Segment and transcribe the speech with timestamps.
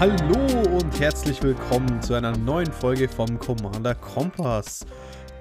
[0.00, 4.86] Hallo und herzlich willkommen zu einer neuen Folge vom Commander Kompass.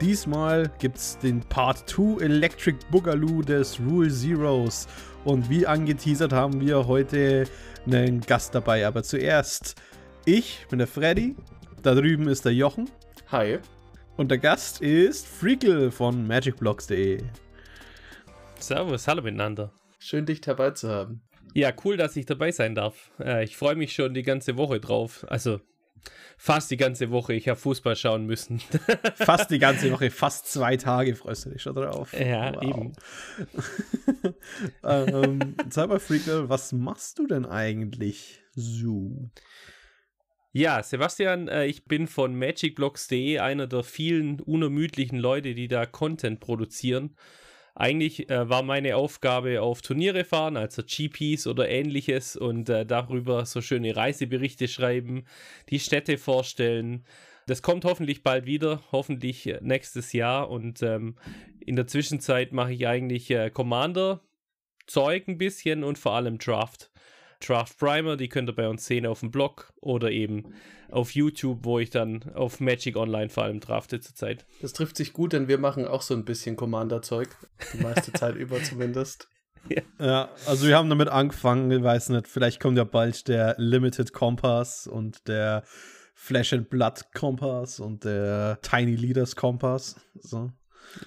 [0.02, 4.88] Diesmal gibt es den Part 2 Electric Boogaloo des Rule Zeros.
[5.26, 7.44] Und wie angeteasert haben wir heute
[7.86, 8.88] einen Gast dabei.
[8.88, 9.80] Aber zuerst,
[10.26, 11.36] ich bin der Freddy,
[11.84, 12.90] da drüben ist der Jochen.
[13.32, 13.60] Hi.
[14.16, 17.22] Und der Gast ist Freakle von magicblocks.de.
[18.58, 19.72] Servus, hallo miteinander.
[20.00, 21.22] Schön, dich dabei zu haben.
[21.58, 23.10] Ja, cool, dass ich dabei sein darf.
[23.20, 25.26] Äh, ich freue mich schon die ganze Woche drauf.
[25.28, 25.60] Also
[26.38, 27.34] fast die ganze Woche.
[27.34, 28.60] Ich habe Fußball schauen müssen.
[29.16, 32.14] fast die ganze Woche, fast zwei Tage freust du dich schon drauf.
[32.14, 32.64] Ja, wow.
[32.64, 32.94] eben.
[34.84, 39.32] ähm, Cyberfreak, was machst du denn eigentlich so?
[40.52, 46.40] Ja, Sebastian, äh, ich bin von magicblocks.de einer der vielen unermüdlichen Leute, die da Content
[46.40, 47.16] produzieren.
[47.80, 53.46] Eigentlich äh, war meine Aufgabe auf Turniere fahren, also GPs oder ähnliches und äh, darüber
[53.46, 55.26] so schöne Reiseberichte schreiben,
[55.70, 57.06] die Städte vorstellen.
[57.46, 61.18] Das kommt hoffentlich bald wieder, hoffentlich äh, nächstes Jahr und ähm,
[61.60, 64.22] in der Zwischenzeit mache ich eigentlich äh, Commander
[64.88, 66.90] Zeug ein bisschen und vor allem Draft.
[67.40, 70.54] Draft Primer, die könnt ihr bei uns sehen auf dem Blog oder eben
[70.90, 74.46] auf YouTube, wo ich dann auf Magic Online vor allem drafte zurzeit.
[74.62, 77.30] Das trifft sich gut, denn wir machen auch so ein bisschen Commander-Zeug.
[77.74, 79.30] Die meiste Zeit über zumindest.
[79.70, 79.82] Ja.
[80.00, 80.30] ja.
[80.46, 84.88] also wir haben damit angefangen, ich weiß nicht, vielleicht kommt ja bald der Limited Kompass
[84.88, 85.64] und der
[86.14, 89.96] Flash and Blood Kompass und der Tiny Leaders Kompass.
[90.20, 90.52] So.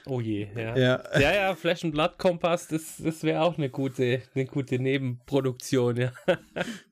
[0.06, 0.77] Oh je, ja.
[0.77, 4.78] Ja, ja, ja Flash and Blood Kompass, das, das wäre auch eine gute, eine gute
[4.78, 6.12] Nebenproduktion, ja.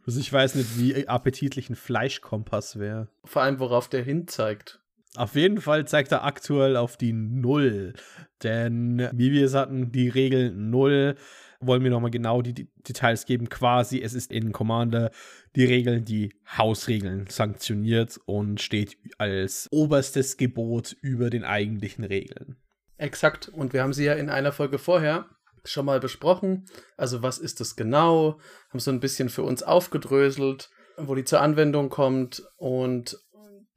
[0.07, 3.09] Also ich weiß nicht, wie appetitlich ein Fleischkompass wäre.
[3.25, 4.81] Vor allem, worauf der hin zeigt.
[5.17, 7.95] Auf jeden Fall zeigt er aktuell auf die Null.
[8.43, 11.17] Denn, wie wir es hatten, die Regel Null
[11.61, 13.49] wollen wir nochmal genau die, die Details geben.
[13.49, 15.11] Quasi, es ist in Commander
[15.57, 22.57] die Regeln, die Hausregeln sanktioniert und steht als oberstes Gebot über den eigentlichen Regeln.
[22.99, 23.49] Exakt.
[23.49, 25.27] Und wir haben sie ja in einer Folge vorher
[25.65, 26.67] schon mal besprochen.
[26.97, 28.39] Also was ist das genau?
[28.71, 32.43] Haben so ein bisschen für uns aufgedröselt, wo die zur Anwendung kommt.
[32.57, 33.19] Und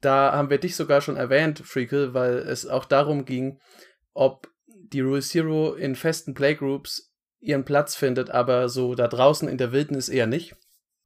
[0.00, 3.60] da haben wir dich sogar schon erwähnt, Freakle, weil es auch darum ging,
[4.12, 9.58] ob die Rule Zero in festen Playgroups ihren Platz findet, aber so da draußen in
[9.58, 10.54] der Wildnis eher nicht.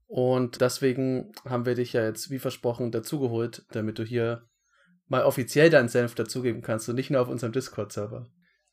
[0.07, 4.47] Und deswegen haben wir dich ja jetzt, wie versprochen, dazugeholt, damit du hier
[5.09, 8.27] mal offiziell deinen Senf dazugeben kannst und nicht nur auf unserem Discord-Server.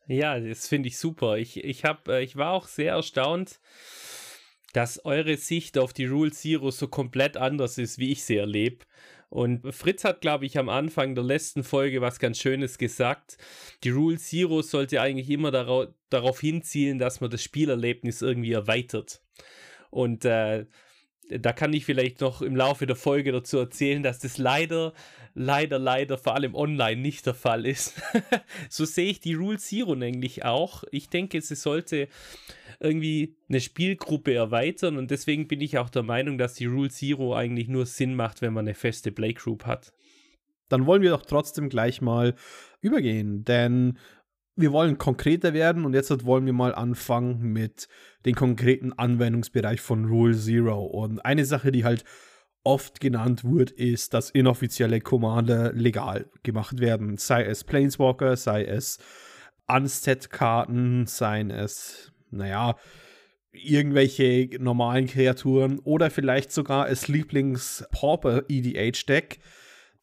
[0.07, 1.37] Ja, das finde ich super.
[1.37, 3.59] Ich, ich, hab, äh, ich war auch sehr erstaunt,
[4.73, 8.85] dass eure Sicht auf die Rule Zero so komplett anders ist, wie ich sie erlebe.
[9.29, 13.37] Und Fritz hat, glaube ich, am Anfang der letzten Folge was ganz Schönes gesagt.
[13.83, 19.23] Die Rule Zero sollte eigentlich immer darauf, darauf hinzielen, dass man das Spielerlebnis irgendwie erweitert.
[19.89, 20.65] Und äh,
[21.29, 24.93] da kann ich vielleicht noch im Laufe der Folge dazu erzählen, dass das leider,
[25.33, 28.01] leider, leider vor allem online nicht der Fall ist.
[28.69, 30.83] so sehe ich die Rule Zero nämlich auch.
[30.91, 32.07] Ich denke, sie sollte
[32.79, 37.35] irgendwie eine Spielgruppe erweitern und deswegen bin ich auch der Meinung, dass die Rule Zero
[37.35, 39.93] eigentlich nur Sinn macht, wenn man eine feste Play Group hat.
[40.69, 42.35] Dann wollen wir doch trotzdem gleich mal
[42.81, 43.97] übergehen, denn
[44.55, 47.87] wir wollen konkreter werden und jetzt wollen wir mal anfangen mit
[48.25, 50.83] dem konkreten Anwendungsbereich von Rule Zero.
[50.83, 52.03] Und eine Sache, die halt
[52.63, 57.17] oft genannt wird, ist, dass inoffizielle Commander legal gemacht werden.
[57.17, 58.99] Sei es Planeswalker, sei es
[59.67, 62.75] Unset-Karten, seien es, naja,
[63.51, 69.39] irgendwelche normalen Kreaturen oder vielleicht sogar das Lieblings-Pauper EDH-Deck,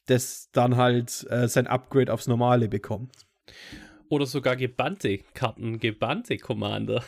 [0.07, 3.27] das dann halt äh, sein Upgrade aufs Normale bekommt.
[4.11, 7.05] Oder sogar gebannte Karten, gebannte Commander.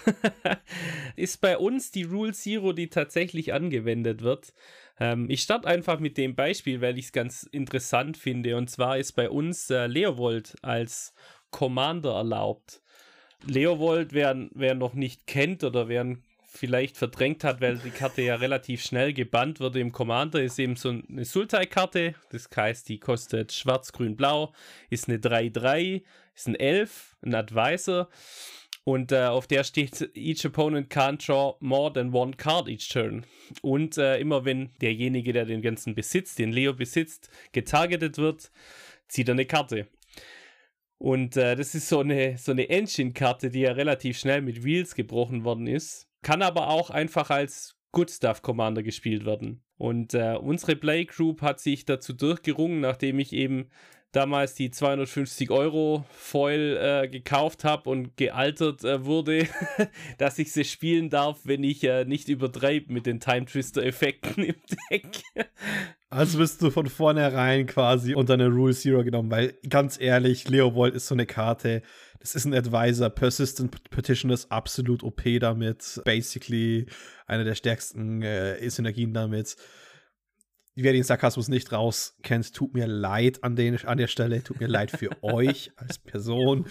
[1.16, 4.54] ist bei uns die Rule Zero, die tatsächlich angewendet wird.
[5.00, 8.56] Ähm, ich starte einfach mit dem Beispiel, weil ich es ganz interessant finde.
[8.56, 11.12] Und zwar ist bei uns äh, Leovold als
[11.50, 12.80] Commander erlaubt.
[13.44, 16.16] Leovold, wer, wer noch nicht kennt oder wer
[16.46, 20.76] vielleicht verdrängt hat, weil die Karte ja relativ schnell gebannt wurde im Commander, ist eben
[20.76, 22.14] so eine Sultai-Karte.
[22.30, 24.52] Das heißt, die kostet schwarz, grün, blau,
[24.90, 26.02] ist eine 3-3,
[26.34, 28.08] ist ein Elf, ein Advisor.
[28.84, 33.24] Und äh, auf der steht, each opponent can't draw more than one card each turn.
[33.60, 38.50] Und äh, immer wenn derjenige, der den ganzen besitzt, den Leo besitzt, getargetet wird,
[39.06, 39.86] zieht er eine Karte.
[40.98, 44.94] Und äh, das ist so eine, so eine Engine-Karte, die ja relativ schnell mit Wheels
[44.94, 46.08] gebrochen worden ist.
[46.22, 49.62] Kann aber auch einfach als Good Stuff Commander gespielt werden.
[49.76, 53.68] Und äh, unsere Play Group hat sich dazu durchgerungen, nachdem ich eben
[54.12, 59.48] damals die 250 Euro Foil äh, gekauft habe und gealtert äh, wurde,
[60.18, 64.44] dass ich sie spielen darf, wenn ich äh, nicht übertreibe mit den Time Twister Effekten
[64.44, 64.54] im
[64.90, 65.22] Deck.
[66.10, 70.94] Also bist du von vornherein quasi unter eine Rule Zero genommen, weil ganz ehrlich, Leovold
[70.94, 71.80] ist so eine Karte,
[72.20, 76.84] das ist ein Advisor, Persistent Petition ist absolut OP damit, basically
[77.26, 79.56] eine der stärksten äh, Synergien damit
[80.74, 84.68] wer den Sarkasmus nicht rauskennt, tut mir leid an, den, an der Stelle, tut mir
[84.68, 86.66] leid für euch als Person.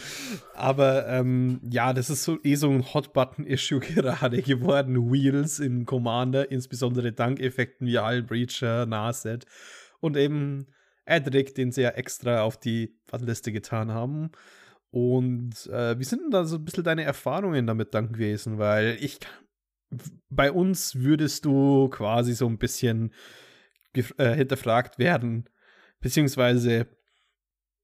[0.53, 5.11] Aber ähm, ja, das ist so eh so ein Hot-Button-Issue gerade geworden.
[5.11, 9.45] Wheels in Commander, insbesondere dank Effekten wie Hull Breacher, Naset
[9.99, 10.67] und eben
[11.05, 14.31] Edric, den sie ja extra auf die Liste getan haben.
[14.89, 18.57] Und äh, wie sind denn da so ein bisschen deine Erfahrungen damit dann gewesen?
[18.57, 19.19] Weil ich,
[20.29, 23.13] bei uns würdest du quasi so ein bisschen
[23.93, 25.49] äh, hinterfragt werden.
[25.99, 26.87] Beziehungsweise,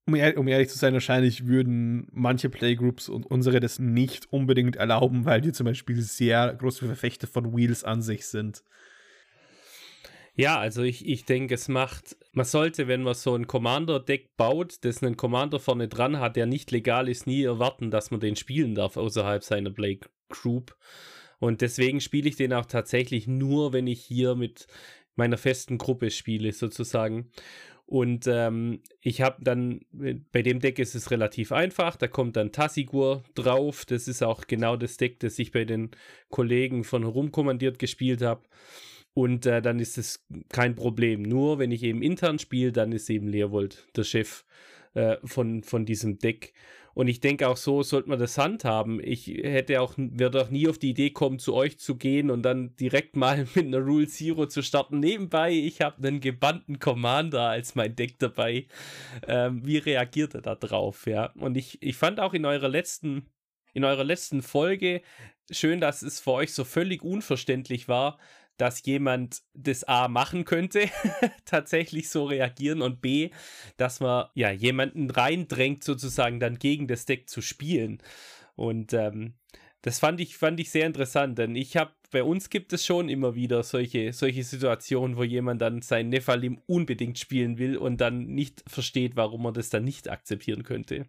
[0.06, 4.76] um, ehr um, ehrlich zu sein, wahrscheinlich würden manche Playgroups und unsere das nicht unbedingt
[4.76, 8.64] erlauben, weil die zum Beispiel sehr große Verfechter von Wheels an sich sind.
[10.40, 14.76] Ja, also ich, ich denke, es macht, man sollte, wenn man so ein Commander-Deck baut,
[14.86, 18.36] das einen Commander vorne dran hat, der nicht legal ist, nie erwarten, dass man den
[18.36, 20.00] spielen darf außerhalb seiner Play
[20.30, 20.78] Group.
[21.40, 24.68] Und deswegen spiele ich den auch tatsächlich nur, wenn ich hier mit
[25.18, 27.30] meiner festen Gruppe spiele, sozusagen.
[27.88, 29.80] Und ähm, ich habe dann,
[30.34, 33.86] bei dem Deck ist es relativ einfach, da kommt dann Tassigur drauf.
[33.86, 35.92] Das ist auch genau das Deck, das ich bei den
[36.30, 38.44] Kollegen von herumkommandiert gespielt habe.
[39.14, 41.22] Und äh, dann ist es kein Problem.
[41.22, 44.44] Nur wenn ich eben intern spiele, dann ist eben Leerwold der Chef
[44.94, 46.54] äh, von, von diesem Deck.
[46.98, 49.00] Und ich denke auch so sollte man das handhaben.
[49.04, 52.42] Ich hätte auch, würde auch nie auf die Idee kommen, zu euch zu gehen und
[52.42, 55.00] dann direkt mal mit einer Rule Zero zu starten.
[55.00, 58.66] Nebenbei, ich habe einen gebannten Commander als mein Deck dabei.
[59.28, 61.06] Ähm, wie reagiert er da drauf?
[61.06, 61.34] Ja.
[61.36, 63.30] Und ich, ich fand auch in eurer letzten,
[63.76, 65.04] in eurer letzten Folge
[65.52, 68.18] schön, dass es für euch so völlig unverständlich war,
[68.58, 70.90] dass jemand das A machen könnte,
[71.46, 73.30] tatsächlich so reagieren und B,
[73.78, 78.02] dass man ja jemanden reindrängt, sozusagen dann gegen das Deck zu spielen.
[78.56, 79.36] Und ähm,
[79.82, 83.10] das fand ich, fand ich sehr interessant, denn ich habe, bei uns gibt es schon
[83.10, 88.26] immer wieder solche, solche Situationen, wo jemand dann sein Nephalim unbedingt spielen will und dann
[88.26, 91.08] nicht versteht, warum man das dann nicht akzeptieren könnte.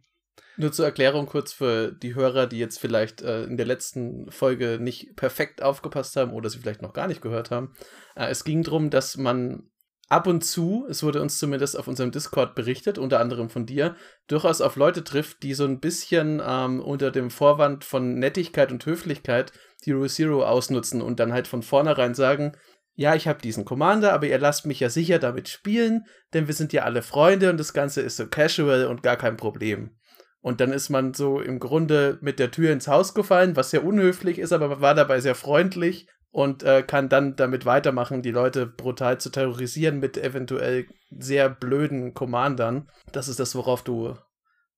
[0.56, 4.78] Nur zur Erklärung kurz für die Hörer, die jetzt vielleicht äh, in der letzten Folge
[4.80, 7.74] nicht perfekt aufgepasst haben oder sie vielleicht noch gar nicht gehört haben.
[8.16, 9.70] Äh, es ging darum, dass man
[10.08, 13.94] ab und zu, es wurde uns zumindest auf unserem Discord berichtet, unter anderem von dir,
[14.26, 18.84] durchaus auf Leute trifft, die so ein bisschen ähm, unter dem Vorwand von Nettigkeit und
[18.86, 19.52] Höflichkeit
[19.84, 22.56] die Rule Zero ausnutzen und dann halt von vornherein sagen,
[22.94, 26.54] ja, ich habe diesen Commander, aber ihr lasst mich ja sicher damit spielen, denn wir
[26.54, 29.96] sind ja alle Freunde und das Ganze ist so casual und gar kein Problem.
[30.40, 33.84] Und dann ist man so im Grunde mit der Tür ins Haus gefallen, was sehr
[33.84, 38.30] unhöflich ist, aber man war dabei sehr freundlich und äh, kann dann damit weitermachen, die
[38.30, 42.88] Leute brutal zu terrorisieren mit eventuell sehr blöden Commandern.
[43.12, 44.16] Das ist das, worauf du,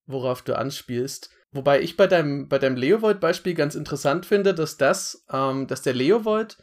[0.07, 1.31] worauf du anspielst.
[1.53, 5.95] Wobei ich bei deinem, bei deinem Leovold-Beispiel ganz interessant finde, dass das, ähm, dass der
[5.95, 6.59] Leovold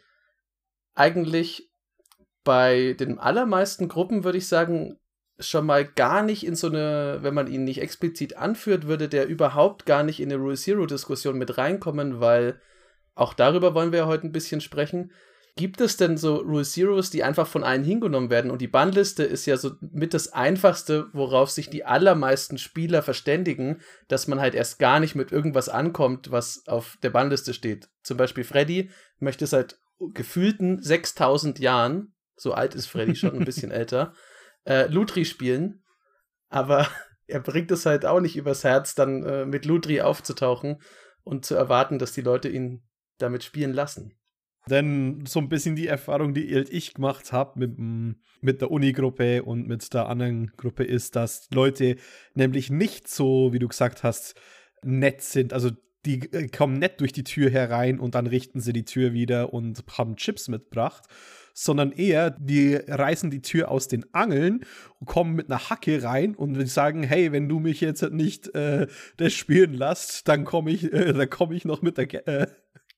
[0.96, 1.70] eigentlich
[2.44, 4.98] bei den allermeisten Gruppen, würde ich sagen,
[5.40, 9.28] schon mal gar nicht in so eine, wenn man ihn nicht explizit anführt, würde der
[9.28, 12.60] überhaupt gar nicht in eine Rule Zero Diskussion mit reinkommen, weil
[13.14, 15.12] auch darüber wollen wir ja heute ein bisschen sprechen.
[15.58, 18.52] Gibt es denn so Rule Zeros, die einfach von allen hingenommen werden?
[18.52, 23.82] Und die Bannliste ist ja so mit das einfachste, worauf sich die allermeisten Spieler verständigen,
[24.08, 27.90] dass man halt erst gar nicht mit irgendwas ankommt, was auf der Bannliste steht.
[28.04, 29.80] Zum Beispiel Freddy möchte seit
[30.14, 34.14] gefühlten 6000 Jahren, so alt ist Freddy schon ein bisschen älter,
[34.68, 35.84] äh, Lutri spielen,
[36.50, 36.88] aber
[37.28, 40.82] er bringt es halt auch nicht übers Herz, dann äh, mit Lutri aufzutauchen
[41.24, 42.84] und zu erwarten, dass die Leute ihn
[43.18, 44.14] damit spielen lassen.
[44.70, 47.78] Denn so ein bisschen die Erfahrung, die ich gemacht habe mit,
[48.42, 51.96] mit der Uni-Gruppe und mit der anderen Gruppe, ist, dass Leute
[52.34, 54.36] nämlich nicht so, wie du gesagt hast,
[54.84, 55.54] nett sind.
[55.54, 55.72] Also
[56.06, 59.54] die äh, kommen nett durch die Tür herein und dann richten sie die Tür wieder
[59.54, 61.06] und haben Chips mitgebracht,
[61.60, 64.64] sondern eher, die reißen die Tür aus den Angeln
[65.00, 68.86] und kommen mit einer Hacke rein und sagen, hey, wenn du mich jetzt nicht äh,
[69.18, 72.48] das spielen lässt, dann komme ich, äh, dann ich noch mit der äh,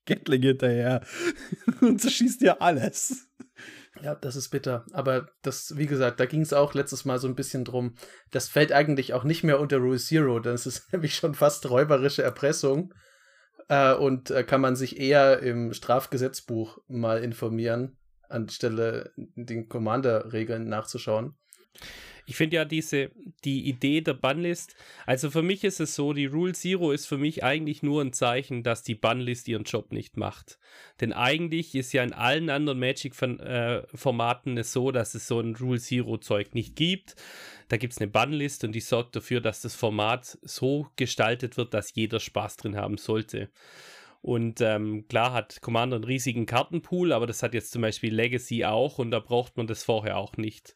[0.04, 1.00] Gatling hinterher
[1.80, 3.28] und zerschießt dir alles.
[4.02, 4.84] Ja, das ist bitter.
[4.92, 7.94] Aber das, wie gesagt, da ging es auch letztes Mal so ein bisschen drum.
[8.30, 11.70] Das fällt eigentlich auch nicht mehr unter Rule Zero, denn es ist nämlich schon fast
[11.70, 12.92] räuberische Erpressung.
[13.68, 17.96] Äh, und äh, kann man sich eher im Strafgesetzbuch mal informieren,
[18.30, 21.34] anstelle den Commander-Regeln nachzuschauen.
[22.30, 23.10] ich finde ja diese,
[23.44, 27.18] die Idee der Bannlist, also für mich ist es so, die Rule Zero ist für
[27.18, 30.60] mich eigentlich nur ein Zeichen, dass die Bannlist ihren Job nicht macht.
[31.00, 35.56] Denn eigentlich ist ja in allen anderen Magic-Formaten äh, es so, dass es so ein
[35.56, 37.16] Rule Zero-Zeug nicht gibt.
[37.68, 41.74] Da gibt es eine Bannlist und die sorgt dafür, dass das Format so gestaltet wird,
[41.74, 43.50] dass jeder Spaß drin haben sollte.
[44.22, 48.64] Und ähm, klar hat Commander einen riesigen Kartenpool, aber das hat jetzt zum Beispiel Legacy
[48.64, 50.74] auch und da braucht man das vorher auch nicht.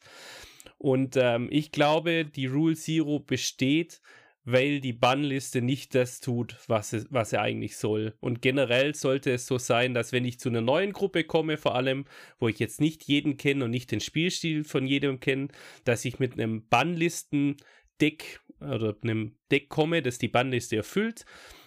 [0.79, 4.01] Und ähm, ich glaube, die Rule Zero besteht,
[4.45, 8.15] weil die Bannliste nicht das tut, was, es, was er eigentlich soll.
[8.21, 11.75] Und generell sollte es so sein, dass wenn ich zu einer neuen Gruppe komme, vor
[11.75, 12.05] allem,
[12.39, 15.49] wo ich jetzt nicht jeden kenne und nicht den Spielstil von jedem kenne,
[15.85, 21.25] dass ich mit einem Bannlisten-Deck oder einem Deck komme, das die Bannliste erfüllt.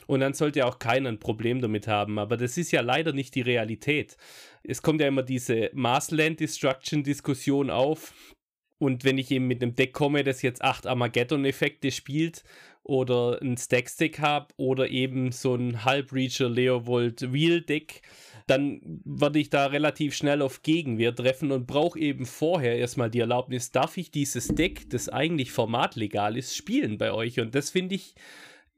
[0.07, 2.17] Und dann sollte auch keiner ein Problem damit haben.
[2.17, 4.17] Aber das ist ja leider nicht die Realität.
[4.63, 8.13] Es kommt ja immer diese Marsland Destruction Diskussion auf,
[8.79, 12.43] und wenn ich eben mit einem Deck komme, das jetzt acht Armageddon-Effekte spielt
[12.83, 18.01] oder ein Stack-Stick habe oder eben so ein Halbreacher Leovold Wheel-Deck,
[18.45, 23.19] dann werde ich da relativ schnell auf Gegenwehr treffen und brauche eben vorher erstmal die
[23.19, 27.39] Erlaubnis, darf ich dieses Deck, das eigentlich formatlegal ist, spielen bei euch?
[27.39, 28.13] Und das finde ich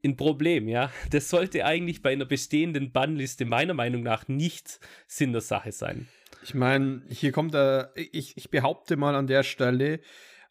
[0.03, 0.91] ein Problem, ja.
[1.11, 6.07] Das sollte eigentlich bei einer bestehenden Bannliste meiner Meinung nach nicht Sinn der Sache sein.
[6.43, 9.99] Ich meine, hier kommt er, ich, ich behaupte mal an der Stelle,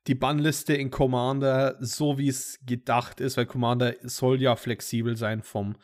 [0.06, 5.42] die Bannliste in Commander, so wie es gedacht ist, weil Commander soll ja flexibel sein
[5.42, 5.76] vom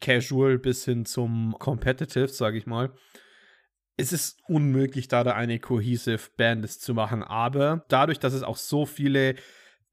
[0.00, 2.92] Casual bis hin zum Competitive, sage ich mal.
[3.96, 8.56] Es ist unmöglich, da, da eine cohesive Bandlist zu machen, aber dadurch, dass es auch
[8.56, 9.36] so viele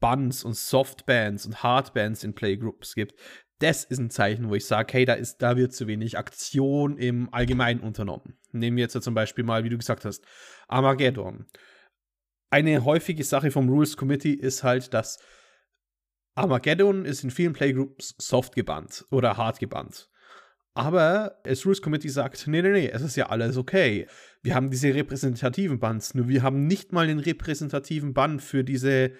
[0.02, 3.18] Bands und Softbands und Hardbands in Playgroups gibt,
[3.60, 6.98] das ist ein Zeichen, wo ich sage, hey, da, ist, da wird zu wenig Aktion
[6.98, 8.38] im Allgemeinen unternommen.
[8.52, 10.26] Nehmen wir jetzt zum Beispiel mal, wie du gesagt hast,
[10.68, 11.46] Armageddon.
[12.50, 15.20] Eine häufige Sache vom Rules Committee ist halt, dass
[16.36, 20.10] Armageddon ist in vielen Playgroups soft gebannt oder hart gebannt.
[20.74, 24.08] Aber das Rules Committee sagt, nee, nee, nee, es ist ja alles okay.
[24.42, 29.12] Wir haben diese repräsentativen Bands, nur wir haben nicht mal den repräsentativen Band für diese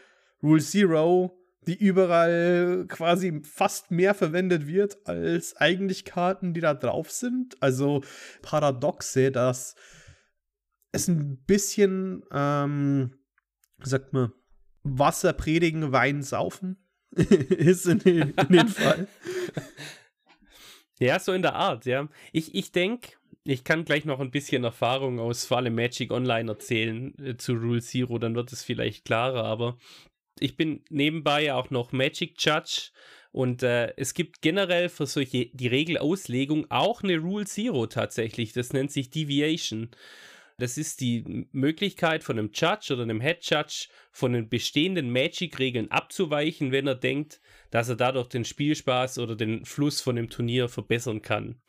[0.44, 7.12] Rule Zero die überall quasi fast mehr verwendet wird als eigentlich Karten, die da drauf
[7.12, 7.62] sind.
[7.62, 8.02] Also
[8.42, 9.76] paradoxe, dass
[10.92, 13.14] es ein bisschen, ähm,
[13.84, 14.34] sagt man,
[14.84, 16.78] Wasser predigen, Wein saufen
[17.12, 19.08] ist in, in dem Fall.
[21.00, 22.10] Ja, so in der Art, ja.
[22.32, 23.12] Ich, ich denke,
[23.44, 27.54] ich kann gleich noch ein bisschen Erfahrung aus vor allem Magic Online erzählen äh, zu
[27.54, 29.78] Rule Zero, dann wird es vielleicht klarer, aber
[30.42, 32.90] ich bin nebenbei auch noch Magic Judge
[33.32, 38.52] und äh, es gibt generell für solche die Regelauslegung auch eine Rule Zero tatsächlich.
[38.52, 39.90] Das nennt sich Deviation.
[40.58, 45.90] Das ist die Möglichkeit von einem Judge oder einem Head Judge von den bestehenden Magic-Regeln
[45.90, 47.40] abzuweichen, wenn er denkt,
[47.72, 51.60] dass er dadurch den Spielspaß oder den Fluss von dem Turnier verbessern kann.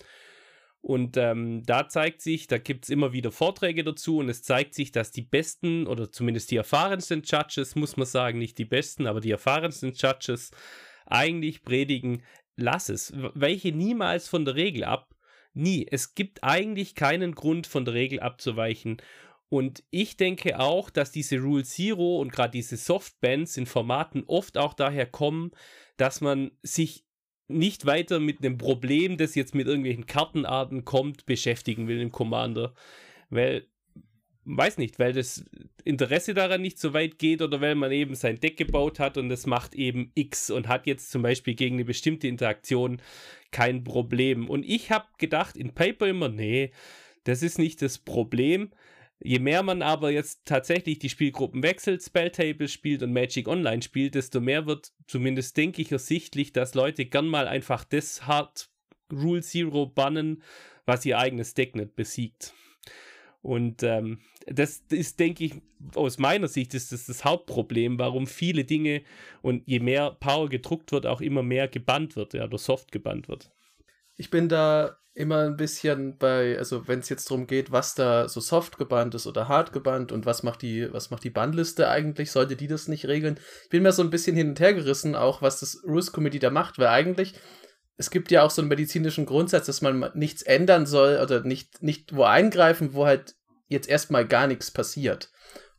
[0.82, 4.74] Und ähm, da zeigt sich, da gibt es immer wieder Vorträge dazu und es zeigt
[4.74, 9.06] sich, dass die besten oder zumindest die erfahrensten Judges, muss man sagen, nicht die besten,
[9.06, 10.50] aber die erfahrensten Judges
[11.06, 12.24] eigentlich predigen,
[12.56, 15.14] lass es, welche niemals von der Regel ab.
[15.54, 15.86] Nie.
[15.88, 19.00] Es gibt eigentlich keinen Grund, von der Regel abzuweichen.
[19.48, 24.58] Und ich denke auch, dass diese Rule Zero und gerade diese Softbands in Formaten oft
[24.58, 25.52] auch daher kommen,
[25.96, 27.04] dass man sich
[27.52, 32.75] nicht weiter mit einem Problem, das jetzt mit irgendwelchen Kartenarten kommt, beschäftigen will im Commander.
[33.30, 33.66] Weil,
[34.44, 35.44] weiß nicht, weil das
[35.85, 39.28] Interesse daran nicht so weit geht oder weil man eben sein Deck gebaut hat und
[39.28, 43.00] das macht eben X und hat jetzt zum Beispiel gegen eine bestimmte Interaktion
[43.50, 44.49] kein Problem.
[44.49, 46.73] Und ich habe gedacht in Paper immer, nee,
[47.25, 48.71] das ist nicht das Problem.
[49.24, 54.14] Je mehr man aber jetzt tatsächlich die Spielgruppen wechselt, Spelltable spielt und Magic Online spielt,
[54.14, 58.68] desto mehr wird zumindest, denke ich, ersichtlich, dass Leute gern mal einfach das Hard
[59.12, 60.42] Rule Zero bannen,
[60.86, 62.54] was ihr eigenes Deck nicht besiegt.
[63.42, 65.54] Und ähm, das ist, denke ich,
[65.94, 69.02] aus meiner Sicht ist das das Hauptproblem, warum viele Dinge
[69.42, 73.28] und je mehr Power gedruckt wird, auch immer mehr gebannt wird, ja, oder soft gebannt
[73.28, 73.50] wird.
[74.16, 78.28] Ich bin da immer ein bisschen bei, also wenn es jetzt darum geht, was da
[78.28, 81.88] so soft gebannt ist oder hart gebannt und was macht die, was macht die Bandliste
[81.88, 83.38] eigentlich, sollte die das nicht regeln?
[83.64, 86.38] Ich bin mir so ein bisschen hin und her gerissen, auch was das Rules Committee
[86.38, 87.35] da macht, weil eigentlich,
[87.99, 91.83] es gibt ja auch so einen medizinischen Grundsatz, dass man nichts ändern soll oder nicht,
[91.83, 93.35] nicht wo eingreifen, wo halt
[93.69, 95.31] jetzt erstmal gar nichts passiert.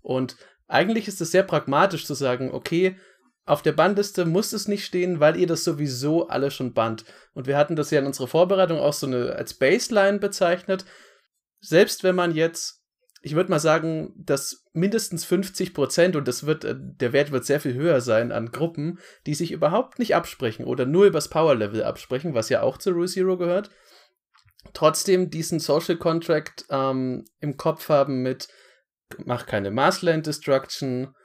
[0.02, 0.38] Und
[0.68, 2.98] eigentlich ist es sehr pragmatisch zu sagen, okay,
[3.46, 7.04] auf der Bandliste muss es nicht stehen, weil ihr das sowieso alle schon band.
[7.34, 10.86] Und wir hatten das ja in unserer Vorbereitung auch so eine als Baseline bezeichnet.
[11.60, 12.84] Selbst wenn man jetzt
[13.26, 17.46] ich würde mal sagen, dass mindestens 50 Prozent, und das wird, äh, der Wert wird
[17.46, 21.56] sehr viel höher sein an Gruppen, die sich überhaupt nicht absprechen oder nur übers Power
[21.56, 23.70] Level absprechen, was ja auch zu Rule Zero gehört,
[24.74, 28.50] trotzdem diesen Social Contract ähm, im Kopf haben mit
[29.26, 31.16] mach keine Marsland Destruction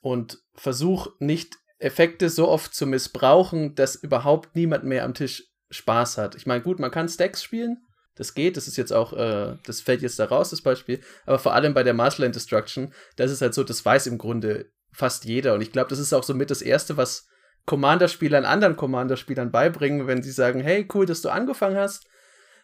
[0.00, 6.18] und versuch nicht Effekte so oft zu missbrauchen, dass überhaupt niemand mehr am Tisch Spaß
[6.18, 6.34] hat.
[6.34, 7.78] Ich meine, gut, man kann Stacks spielen,
[8.14, 11.38] das geht, das ist jetzt auch, äh, das fällt jetzt da raus, das Beispiel, aber
[11.38, 15.24] vor allem bei der Marsland Destruction, das ist halt so, das weiß im Grunde fast
[15.24, 17.28] jeder und ich glaube, das ist auch so mit das Erste, was
[17.66, 22.06] Commander-Spielern anderen Commander-Spielern beibringen, wenn sie sagen, hey, cool, dass du angefangen hast,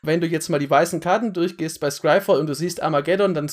[0.05, 3.51] wenn du jetzt mal die weißen Karten durchgehst bei Scryfall und du siehst Armageddon, dann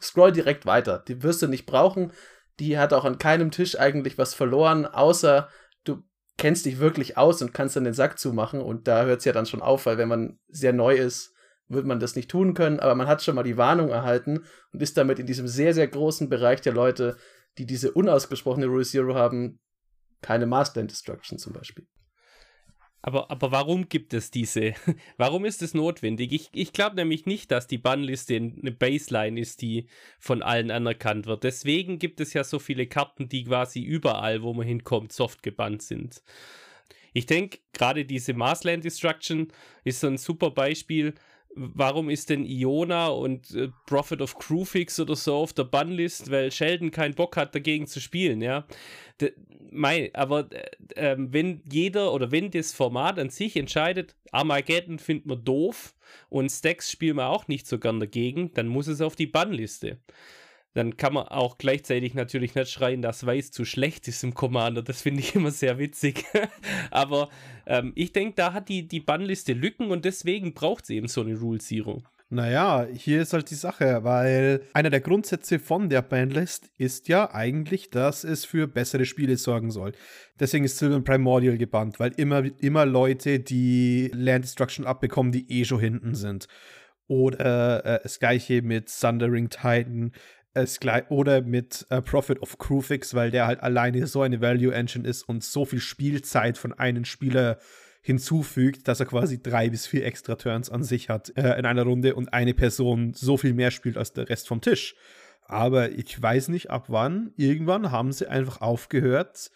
[0.00, 1.02] scroll direkt weiter.
[1.06, 2.12] Die wirst du nicht brauchen.
[2.58, 5.48] Die hat auch an keinem Tisch eigentlich was verloren, außer
[5.84, 6.02] du
[6.36, 8.60] kennst dich wirklich aus und kannst dann den Sack zumachen.
[8.60, 11.34] Und da hört es ja dann schon auf, weil wenn man sehr neu ist,
[11.68, 12.80] wird man das nicht tun können.
[12.80, 15.88] Aber man hat schon mal die Warnung erhalten und ist damit in diesem sehr, sehr
[15.88, 17.16] großen Bereich der Leute,
[17.58, 19.60] die diese unausgesprochene Rule Zero haben,
[20.20, 21.86] keine Marsland Destruction zum Beispiel.
[23.02, 24.74] Aber, aber warum gibt es diese?
[25.16, 26.32] Warum ist es notwendig?
[26.32, 29.88] Ich, ich glaube nämlich nicht, dass die Bannliste eine Baseline ist, die
[30.20, 31.42] von allen anerkannt wird.
[31.42, 35.82] Deswegen gibt es ja so viele Karten, die quasi überall, wo man hinkommt, soft gebannt
[35.82, 36.22] sind.
[37.12, 39.48] Ich denke, gerade diese Marsland Destruction
[39.82, 41.14] ist so ein super Beispiel
[41.54, 46.50] warum ist denn Iona und äh, Prophet of Crewfix oder so auf der Bannlist, weil
[46.50, 48.66] Sheldon keinen Bock hat, dagegen zu spielen, ja.
[49.20, 49.32] De,
[49.70, 50.48] mein, aber
[50.94, 55.94] äh, wenn jeder oder wenn das Format an sich entscheidet, Armageddon findet man doof
[56.28, 59.98] und Stacks spielen wir auch nicht so gern dagegen, dann muss es auf die Bannliste
[60.74, 64.82] dann kann man auch gleichzeitig natürlich nicht schreien, dass Weiß zu schlecht ist im Commander.
[64.82, 66.24] Das finde ich immer sehr witzig.
[66.90, 67.28] Aber
[67.66, 71.20] ähm, ich denke, da hat die, die Bannliste Lücken und deswegen braucht sie eben so
[71.20, 72.02] eine Rule Zero.
[72.34, 77.30] Naja, hier ist halt die Sache, weil einer der Grundsätze von der Bandlist ist ja
[77.34, 79.92] eigentlich, dass es für bessere Spiele sorgen soll.
[80.40, 85.66] Deswegen ist Sylvan Primordial gebannt, weil immer, immer Leute, die Land Destruction abbekommen, die eh
[85.66, 86.48] schon hinten sind.
[87.06, 90.12] Oder äh, das gleiche mit Thundering Titan
[90.54, 94.74] es gleich, oder mit äh, Profit of Crewfix, weil der halt alleine so eine Value
[94.74, 97.58] Engine ist und so viel Spielzeit von einem Spieler
[98.02, 101.84] hinzufügt, dass er quasi drei bis vier extra Turns an sich hat äh, in einer
[101.84, 104.96] Runde und eine Person so viel mehr spielt als der Rest vom Tisch.
[105.44, 107.32] Aber ich weiß nicht, ab wann.
[107.36, 109.50] Irgendwann haben sie einfach aufgehört,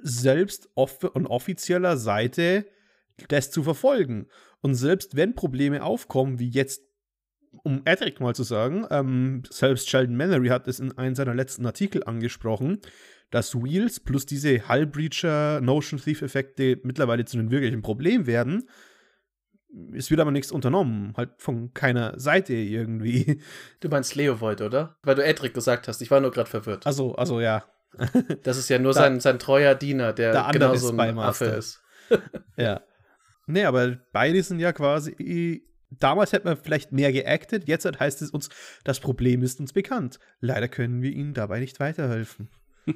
[0.00, 2.66] selbst off und offizieller Seite
[3.28, 4.26] das zu verfolgen.
[4.60, 6.82] Und selbst wenn Probleme aufkommen, wie jetzt
[7.62, 11.66] um Edric mal zu sagen, ähm, selbst Sheldon Mallory hat es in einem seiner letzten
[11.66, 12.80] Artikel angesprochen,
[13.30, 18.68] dass Wheels plus diese Hull-Breacher, Notion Thief-Effekte mittlerweile zu einem wirklichen Problem werden.
[19.92, 23.42] Es wird aber nichts unternommen, halt von keiner Seite irgendwie.
[23.80, 24.96] Du meinst Leovold, oder?
[25.02, 26.86] Weil du Edric gesagt hast, ich war nur gerade verwirrt.
[26.86, 27.64] Also, also ja.
[28.44, 31.82] das ist ja nur da, sein, sein treuer Diener, der, der genauso ein Affe ist.
[32.56, 32.82] ja.
[33.46, 35.64] Nee, aber beide sind ja quasi
[36.00, 38.48] damals hätten wir vielleicht mehr geactet, jetzt heißt es uns,
[38.84, 40.18] das Problem ist uns bekannt.
[40.40, 42.48] Leider können wir ihnen dabei nicht weiterhelfen.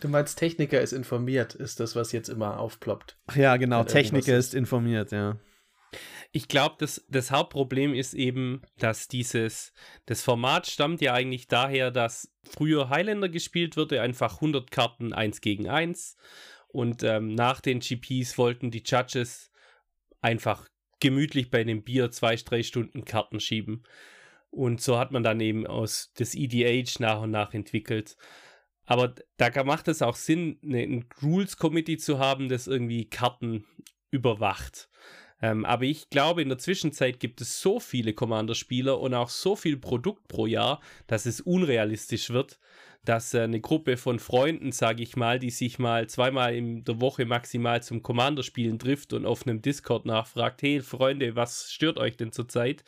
[0.00, 3.18] Du meinst, Techniker ist informiert, ist das, was jetzt immer aufploppt.
[3.26, 5.36] Ach ja, genau, Techniker ist informiert, ja.
[6.32, 9.72] Ich glaube, das, das Hauptproblem ist eben, dass dieses,
[10.04, 15.40] das Format stammt ja eigentlich daher, dass früher Highlander gespielt wurde, einfach 100 Karten 1
[15.40, 16.16] gegen 1
[16.68, 19.50] und ähm, nach den GPs wollten die Judges
[20.20, 20.68] einfach
[21.00, 23.82] gemütlich bei einem Bier zwei, drei Stunden Karten schieben.
[24.50, 28.16] Und so hat man dann eben aus das EDH nach und nach entwickelt.
[28.86, 33.64] Aber da macht es auch Sinn, ne, ein Rules Committee zu haben, das irgendwie Karten
[34.10, 34.88] überwacht.
[35.42, 39.56] Ähm, aber ich glaube, in der Zwischenzeit gibt es so viele Commander-Spieler und auch so
[39.56, 42.58] viel Produkt pro Jahr, dass es unrealistisch wird,
[43.06, 47.00] dass äh, eine Gruppe von Freunden, sage ich mal, die sich mal zweimal in der
[47.00, 52.16] Woche maximal zum Commander-Spielen trifft und auf einem Discord nachfragt, hey Freunde, was stört euch
[52.16, 52.84] denn zurzeit?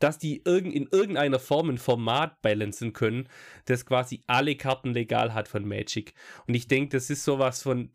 [0.00, 3.28] Dass die in irgendeiner Form ein Format balancen können,
[3.64, 6.14] das quasi alle Karten legal hat von Magic.
[6.46, 7.90] Und ich denke, das ist sowas von,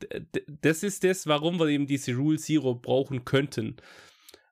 [0.61, 3.75] das ist das, warum wir eben diese Rule Zero brauchen könnten.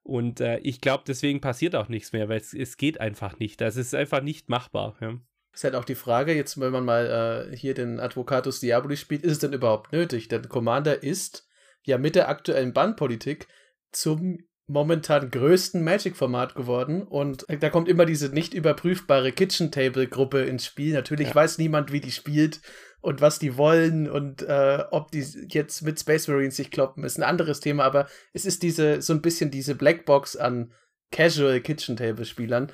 [0.04, 3.60] Und äh, ich glaube, deswegen passiert auch nichts mehr, weil es, es geht einfach nicht.
[3.62, 4.96] Das ist einfach nicht machbar.
[5.02, 5.18] Ja.
[5.54, 9.24] Ist halt auch die Frage, jetzt, wenn man mal äh, hier den Advocatus Diaboli spielt,
[9.24, 10.28] ist es denn überhaupt nötig?
[10.28, 11.48] Denn Commander ist
[11.84, 13.48] ja mit der aktuellen Bandpolitik
[13.92, 20.94] zum momentan größten Magic-Format geworden und da kommt immer diese nicht überprüfbare Kitchen-Table-Gruppe ins Spiel.
[20.94, 21.36] Natürlich ja.
[21.36, 22.60] weiß niemand, wie die spielt
[23.00, 27.18] und was die wollen und äh, ob die jetzt mit Space Marines sich kloppen, ist
[27.18, 30.74] ein anderes Thema, aber es ist diese, so ein bisschen diese Blackbox an
[31.12, 32.70] Casual Kitchen-Table-Spielern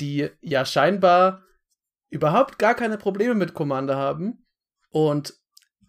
[0.00, 1.42] die ja scheinbar
[2.10, 4.44] überhaupt gar keine Probleme mit Commander haben
[4.90, 5.34] und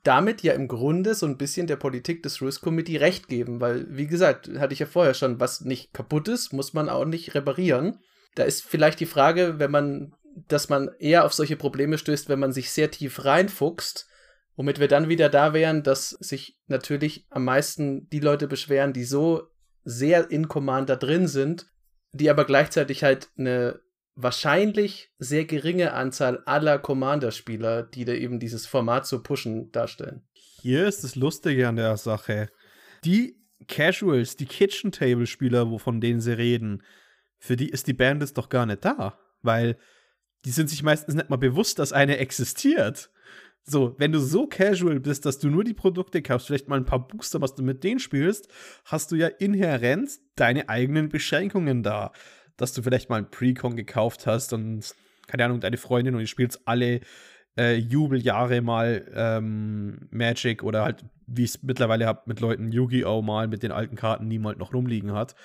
[0.03, 3.85] damit ja im Grunde so ein bisschen der Politik des Rules Committee recht geben, weil,
[3.89, 7.35] wie gesagt, hatte ich ja vorher schon, was nicht kaputt ist, muss man auch nicht
[7.35, 7.99] reparieren.
[8.35, 10.15] Da ist vielleicht die Frage, wenn man,
[10.47, 14.07] dass man eher auf solche Probleme stößt, wenn man sich sehr tief reinfuchst,
[14.55, 19.03] womit wir dann wieder da wären, dass sich natürlich am meisten die Leute beschweren, die
[19.03, 19.47] so
[19.83, 21.67] sehr in Commander drin sind,
[22.11, 23.79] die aber gleichzeitig halt eine
[24.17, 30.23] wahrscheinlich sehr geringe Anzahl aller Commander-Spieler, die da eben dieses Format zu pushen, darstellen.
[30.33, 32.49] Hier ist das Lustige an der Sache.
[33.05, 36.83] Die Casuals, die Kitchen-Table-Spieler, von denen sie reden,
[37.37, 39.17] für die ist die Band jetzt doch gar nicht da.
[39.43, 39.77] Weil
[40.45, 43.11] die sind sich meistens nicht mal bewusst, dass eine existiert.
[43.63, 46.85] So, wenn du so casual bist, dass du nur die Produkte kaufst, vielleicht mal ein
[46.85, 48.47] paar Booster, was du mit denen spielst,
[48.85, 52.13] hast du ja inhärent deine eigenen Beschränkungen da
[52.57, 54.93] dass du vielleicht mal ein Precon gekauft hast und,
[55.27, 57.01] keine Ahnung, deine Freundin und ihr spielt alle
[57.57, 63.21] äh, Jubeljahre mal ähm, Magic oder halt, wie ich es mittlerweile habe, mit Leuten Yu-Gi-Oh!
[63.21, 65.35] mal mit den alten Karten niemand noch rumliegen hat.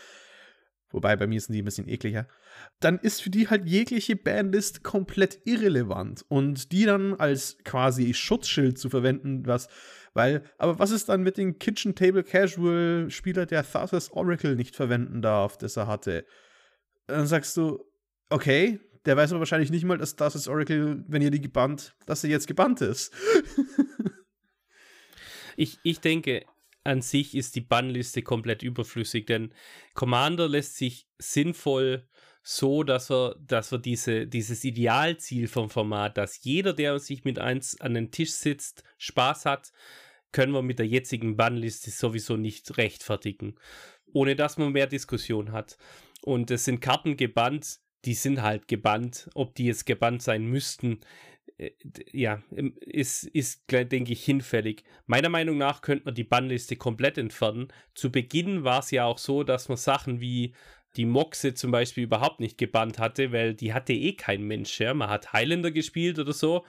[0.91, 2.29] Wobei bei mir sind die ein bisschen ekliger.
[2.81, 6.23] Dann ist für die halt jegliche Bandlist komplett irrelevant.
[6.29, 9.69] Und die dann als quasi Schutzschild zu verwenden, was,
[10.13, 14.77] weil, aber was ist dann mit dem Kitchen Table Casual Spieler, der Tharsis Oracle nicht
[14.77, 16.27] verwenden darf, das er hatte?
[17.07, 17.85] Dann sagst du,
[18.31, 21.95] okay, der weiß aber wahrscheinlich nicht mal, dass das ist Oracle, wenn ihr die gebannt,
[22.07, 23.13] dass sie jetzt gebannt ist.
[25.57, 26.45] ich, ich denke,
[26.85, 29.53] an sich ist die Bannliste komplett überflüssig, denn
[29.95, 32.07] Commander lässt sich sinnvoll
[32.43, 37.39] so, dass wir, dass wir diese, dieses Idealziel vom Format, dass jeder, der sich mit
[37.39, 39.73] eins an den Tisch sitzt, Spaß hat,
[40.33, 43.57] können wir mit der jetzigen Bannliste sowieso nicht rechtfertigen,
[44.13, 45.77] ohne dass man mehr Diskussion hat.
[46.23, 49.31] Und es sind Karten gebannt, die sind halt gebannt.
[49.35, 51.01] Ob die jetzt gebannt sein müssten,
[51.59, 51.71] äh,
[52.13, 52.43] ja,
[52.81, 54.85] ist, ist denke ich, hinfällig.
[55.07, 57.69] Meiner Meinung nach könnte man die Bannliste komplett entfernen.
[57.95, 60.55] Zu Beginn war es ja auch so, dass man Sachen wie
[60.97, 64.79] die Moxe zum Beispiel überhaupt nicht gebannt hatte, weil die hatte eh kein Mensch.
[64.81, 64.93] Ja?
[64.95, 66.65] Man hat Highlander gespielt oder so.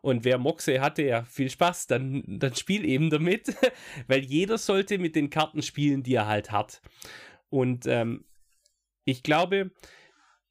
[0.00, 3.54] Und wer Moxe hatte, ja, viel Spaß, dann, dann spiel eben damit,
[4.06, 6.80] weil jeder sollte mit den Karten spielen, die er halt hat.
[7.50, 8.24] Und ähm,
[9.06, 9.70] ich glaube,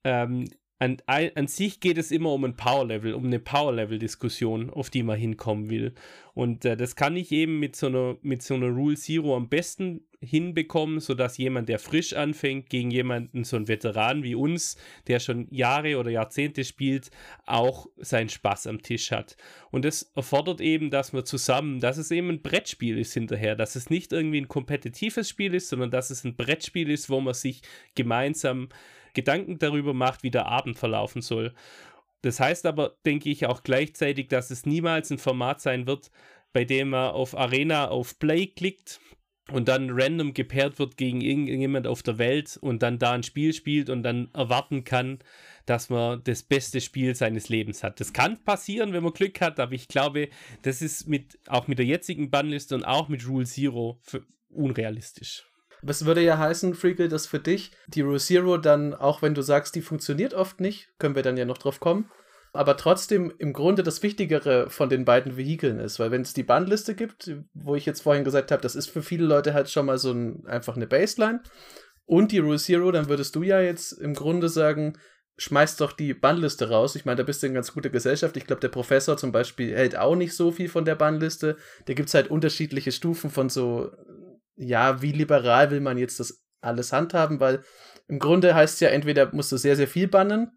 [0.03, 5.03] ähm, an, an, sich geht es immer um ein Power-Level, um eine Power-Level-Diskussion, auf die
[5.03, 5.93] man hinkommen will.
[6.33, 9.47] Und äh, das kann ich eben mit so, einer, mit so einer Rule Zero am
[9.47, 14.75] besten hinbekommen, sodass jemand, der frisch anfängt, gegen jemanden, so einen Veteran wie uns,
[15.07, 17.09] der schon Jahre oder Jahrzehnte spielt,
[17.45, 19.37] auch seinen Spaß am Tisch hat.
[19.71, 23.75] Und das erfordert eben, dass wir zusammen, dass es eben ein Brettspiel ist hinterher, dass
[23.75, 27.33] es nicht irgendwie ein kompetitives Spiel ist, sondern dass es ein Brettspiel ist, wo man
[27.33, 27.61] sich
[27.93, 28.67] gemeinsam
[29.15, 31.53] Gedanken darüber macht, wie der Abend verlaufen soll.
[32.21, 36.11] Das heißt aber, denke ich, auch gleichzeitig, dass es niemals ein Format sein wird,
[36.53, 38.99] bei dem man auf Arena auf Play klickt
[39.51, 43.53] und dann random gepaart wird gegen irgendjemand auf der Welt und dann da ein Spiel
[43.53, 45.19] spielt und dann erwarten kann,
[45.65, 47.99] dass man das beste Spiel seines Lebens hat.
[47.99, 50.29] Das kann passieren, wenn man Glück hat, aber ich glaube,
[50.63, 53.99] das ist mit, auch mit der jetzigen Bannliste und auch mit Rule Zero
[54.49, 55.45] unrealistisch.
[55.85, 59.41] Das würde ja heißen, Freakle, dass für dich die Rule Zero dann, auch wenn du
[59.41, 62.09] sagst, die funktioniert oft nicht, können wir dann ja noch drauf kommen,
[62.53, 66.43] aber trotzdem im Grunde das Wichtigere von den beiden Vehikeln ist, weil wenn es die
[66.43, 69.85] Bandliste gibt, wo ich jetzt vorhin gesagt habe, das ist für viele Leute halt schon
[69.85, 71.41] mal so ein, einfach eine Baseline
[72.05, 74.97] und die Rule Zero, dann würdest du ja jetzt im Grunde sagen,
[75.37, 76.95] schmeißt doch die Bandliste raus.
[76.95, 78.37] Ich meine, da bist du in ganz guter Gesellschaft.
[78.37, 81.57] Ich glaube, der Professor zum Beispiel hält auch nicht so viel von der Bandliste.
[81.85, 83.91] Da gibt es halt unterschiedliche Stufen von so
[84.55, 87.63] ja, wie liberal will man jetzt das alles handhaben, weil
[88.07, 90.51] im Grunde heißt es ja, entweder musst du sehr, sehr viel bannen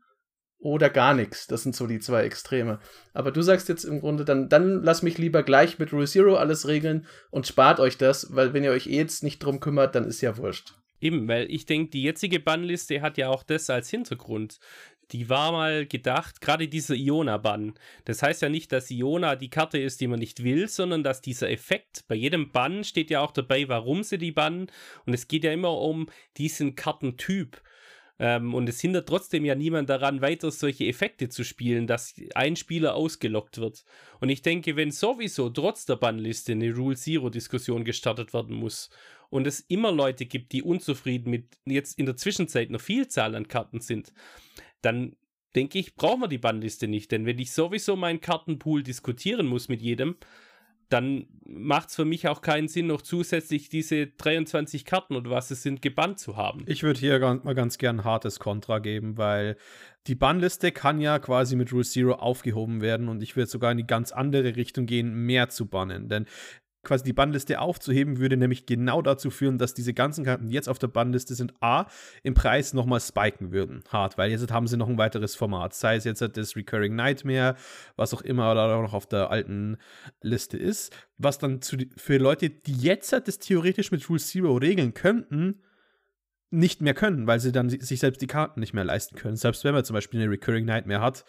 [0.58, 1.46] oder gar nichts.
[1.46, 2.80] Das sind so die zwei Extreme.
[3.14, 6.36] Aber du sagst jetzt im Grunde, dann, dann lass mich lieber gleich mit Rule Zero
[6.36, 9.94] alles regeln und spart euch das, weil wenn ihr euch eh jetzt nicht drum kümmert,
[9.94, 10.74] dann ist ja wurscht.
[11.00, 14.58] Eben, weil ich denke, die jetzige Bannliste hat ja auch das als Hintergrund
[15.12, 17.74] die war mal gedacht, gerade dieser Iona-Bann.
[18.04, 21.20] Das heißt ja nicht, dass Iona die Karte ist, die man nicht will, sondern dass
[21.20, 24.70] dieser Effekt, bei jedem Bann steht ja auch dabei, warum sie die bannen.
[25.06, 27.62] Und es geht ja immer um diesen Kartentyp.
[28.18, 32.56] Ähm, und es hindert trotzdem ja niemand daran, weiter solche Effekte zu spielen, dass ein
[32.56, 33.84] Spieler ausgelockt wird.
[34.20, 38.90] Und ich denke, wenn sowieso trotz der Bannliste eine Rule Zero-Diskussion gestartet werden muss
[39.30, 43.46] und es immer Leute gibt, die unzufrieden mit jetzt in der Zwischenzeit einer Vielzahl an
[43.46, 44.12] Karten sind,
[44.82, 45.16] dann
[45.54, 47.10] denke ich, brauchen wir die Bannliste nicht.
[47.12, 50.16] Denn wenn ich sowieso meinen Kartenpool diskutieren muss mit jedem,
[50.88, 55.50] dann macht es für mich auch keinen Sinn, noch zusätzlich diese 23 Karten oder was
[55.50, 56.64] es sind, gebannt zu haben.
[56.66, 59.56] Ich würde hier mal ganz gern ein hartes Kontra geben, weil
[60.06, 63.78] die Bannliste kann ja quasi mit Rule Zero aufgehoben werden und ich würde sogar in
[63.78, 66.08] die ganz andere Richtung gehen, mehr zu bannen.
[66.08, 66.24] Denn
[66.88, 70.68] quasi die Bannliste aufzuheben, würde nämlich genau dazu führen, dass diese ganzen Karten, die jetzt
[70.68, 71.86] auf der Bannliste sind, A,
[72.22, 73.84] im Preis nochmal spiken würden.
[73.90, 75.74] Hart, weil jetzt haben sie noch ein weiteres Format.
[75.74, 77.54] Sei es jetzt das Recurring Nightmare,
[77.96, 79.76] was auch immer oder noch auf der alten
[80.20, 80.96] Liste ist.
[81.18, 85.60] Was dann zu, für Leute, die jetzt das theoretisch mit Rule Zero regeln könnten,
[86.50, 89.36] nicht mehr können, weil sie dann sich selbst die Karten nicht mehr leisten können.
[89.36, 91.24] Selbst wenn man zum Beispiel eine Recurring Nightmare hat,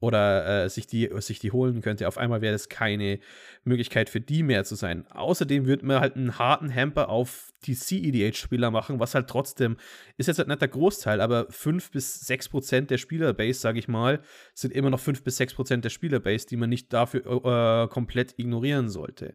[0.00, 2.06] oder äh, sich, die, sich die holen könnte.
[2.06, 3.18] Auf einmal wäre das keine
[3.64, 5.06] Möglichkeit für die mehr zu sein.
[5.10, 9.76] Außerdem würde man halt einen harten Hamper auf die CEDH-Spieler machen, was halt trotzdem,
[10.16, 13.88] ist jetzt halt nicht der Großteil, aber 5 bis 6 Prozent der Spielerbase, sage ich
[13.88, 14.20] mal,
[14.54, 18.38] sind immer noch 5 bis 6 Prozent der Spielerbase, die man nicht dafür äh, komplett
[18.38, 19.34] ignorieren sollte.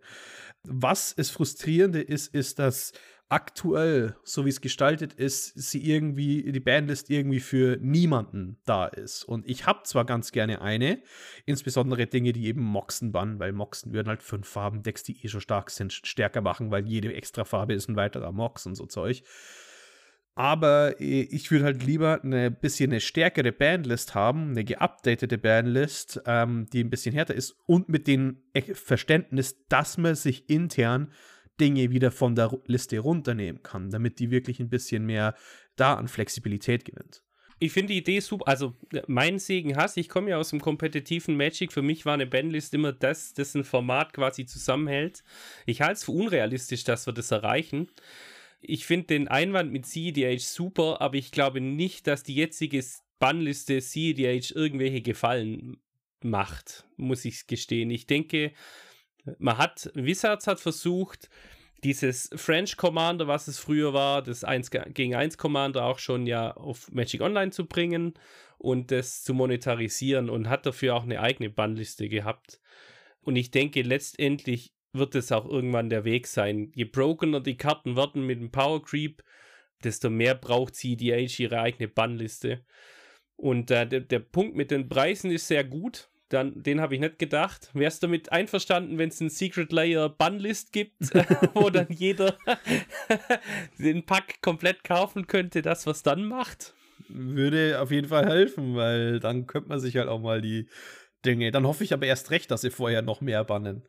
[0.63, 2.93] Was es frustrierende ist, ist, dass
[3.33, 9.23] aktuell, so wie es gestaltet ist, sie irgendwie, die Bandlist irgendwie für niemanden da ist.
[9.23, 11.01] Und ich habe zwar ganz gerne eine,
[11.47, 15.29] insbesondere Dinge, die eben Moxen bannen, weil Moxen würden halt fünf Farben Decks, die eh
[15.29, 18.85] schon stark sind, stärker machen, weil jede extra Farbe ist ein weiterer Mox und so
[18.85, 19.23] Zeug.
[20.35, 26.21] Aber äh, ich würde halt lieber eine bisschen eine stärkere Bandlist haben, eine geupdatete Bandlist,
[26.27, 28.43] ähm, die ein bisschen härter ist und mit dem
[28.73, 31.11] Verständnis, dass man sich intern
[31.59, 35.35] Dinge wieder von der Liste runternehmen kann, damit die wirklich ein bisschen mehr
[35.75, 37.23] da an Flexibilität gewinnt.
[37.59, 38.47] Ich finde die Idee super.
[38.47, 38.75] Also,
[39.07, 41.71] mein Segen Hass, ich komme ja aus dem kompetitiven Magic.
[41.71, 45.23] Für mich war eine Bandlist immer das, das ein Format quasi zusammenhält.
[45.65, 47.87] Ich halte es für unrealistisch, dass wir das erreichen.
[48.59, 52.83] Ich finde den Einwand mit CEDH super, aber ich glaube nicht, dass die jetzige
[53.19, 55.77] Bannliste CEDH irgendwelche Gefallen
[56.21, 57.89] macht, muss ich gestehen.
[57.91, 58.53] Ich denke,
[59.39, 61.29] man hat, Wizards hat versucht,
[61.83, 66.51] dieses French Commander, was es früher war, das 1 gegen 1 Commander auch schon ja
[66.55, 68.13] auf Magic Online zu bringen
[68.57, 72.61] und das zu monetarisieren und hat dafür auch eine eigene Bannliste gehabt.
[73.21, 76.71] Und ich denke, letztendlich wird es auch irgendwann der Weg sein.
[76.73, 79.23] Je brokener die Karten werden mit dem Power Creep,
[79.83, 82.63] desto mehr braucht CDH ihre eigene Bannliste.
[83.35, 87.01] Und äh, der, der Punkt mit den Preisen ist sehr gut dann, den habe ich
[87.01, 87.69] nicht gedacht.
[87.73, 90.95] Wärst du damit einverstanden, wenn es einen Secret Layer Bannlist gibt,
[91.53, 92.37] wo dann jeder
[93.79, 96.73] den Pack komplett kaufen könnte, das was dann macht?
[97.09, 100.67] Würde auf jeden Fall helfen, weil dann könnte man sich halt auch mal die
[101.25, 101.51] Dinge.
[101.51, 103.83] Dann hoffe ich aber erst recht, dass sie vorher noch mehr bannen.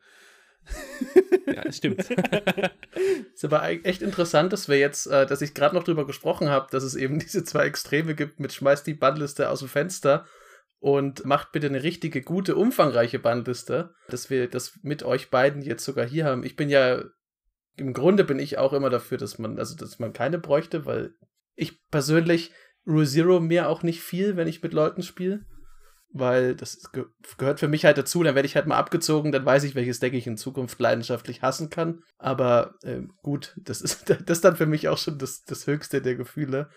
[1.47, 2.05] ja, das stimmt.
[3.33, 6.67] ist aber echt interessant, dass wir jetzt, äh, dass ich gerade noch drüber gesprochen habe,
[6.71, 10.25] dass es eben diese zwei Extreme gibt mit schmeißt die Bannliste aus dem Fenster
[10.85, 15.83] und macht bitte eine richtige, gute, umfangreiche Bandliste, dass wir das mit euch beiden jetzt
[15.83, 16.43] sogar hier haben.
[16.43, 17.03] Ich bin ja,
[17.75, 21.15] im Grunde bin ich auch immer dafür, dass man, also dass man keine bräuchte, weil
[21.55, 22.51] ich persönlich
[22.85, 25.43] Rule Zero mir auch nicht viel, wenn ich mit Leuten spiele.
[26.09, 27.05] Weil das ge
[27.39, 29.99] gehört für mich halt dazu, dann werde ich halt mal abgezogen, dann weiß ich, welches
[29.99, 32.03] Deck ich in Zukunft leidenschaftlich hassen kann.
[32.19, 36.03] Aber äh, gut, das ist das ist dann für mich auch schon das, das höchste
[36.03, 36.69] der Gefühle.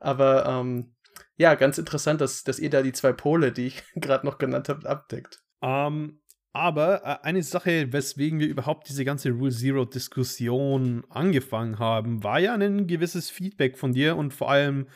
[0.00, 0.96] Aber ähm,
[1.36, 4.68] ja, ganz interessant, dass, dass ihr da die zwei Pole, die ich gerade noch genannt
[4.68, 5.42] habe, abdeckt.
[5.62, 6.20] Ähm,
[6.52, 12.54] aber äh, eine Sache, weswegen wir überhaupt diese ganze Rule Zero-Diskussion angefangen haben, war ja
[12.54, 14.88] ein gewisses Feedback von dir und vor allem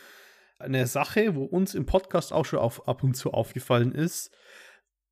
[0.59, 4.35] eine Sache, wo uns im Podcast auch schon auf, ab und zu aufgefallen ist.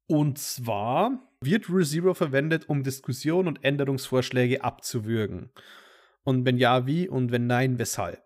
[0.07, 5.51] Und zwar wird Rule Zero verwendet, um Diskussionen und Änderungsvorschläge abzuwürgen.
[6.25, 7.09] Und wenn ja, wie?
[7.09, 8.24] Und wenn nein, weshalb?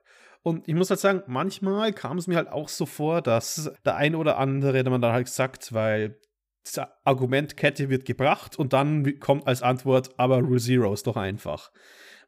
[0.49, 3.97] Und ich muss halt sagen, manchmal kam es mir halt auch so vor, dass der
[3.97, 6.19] eine oder andere, der man dann halt sagt, weil
[6.67, 11.71] diese Argumentkette wird gebracht und dann kommt als Antwort, aber Rule Zero ist doch einfach.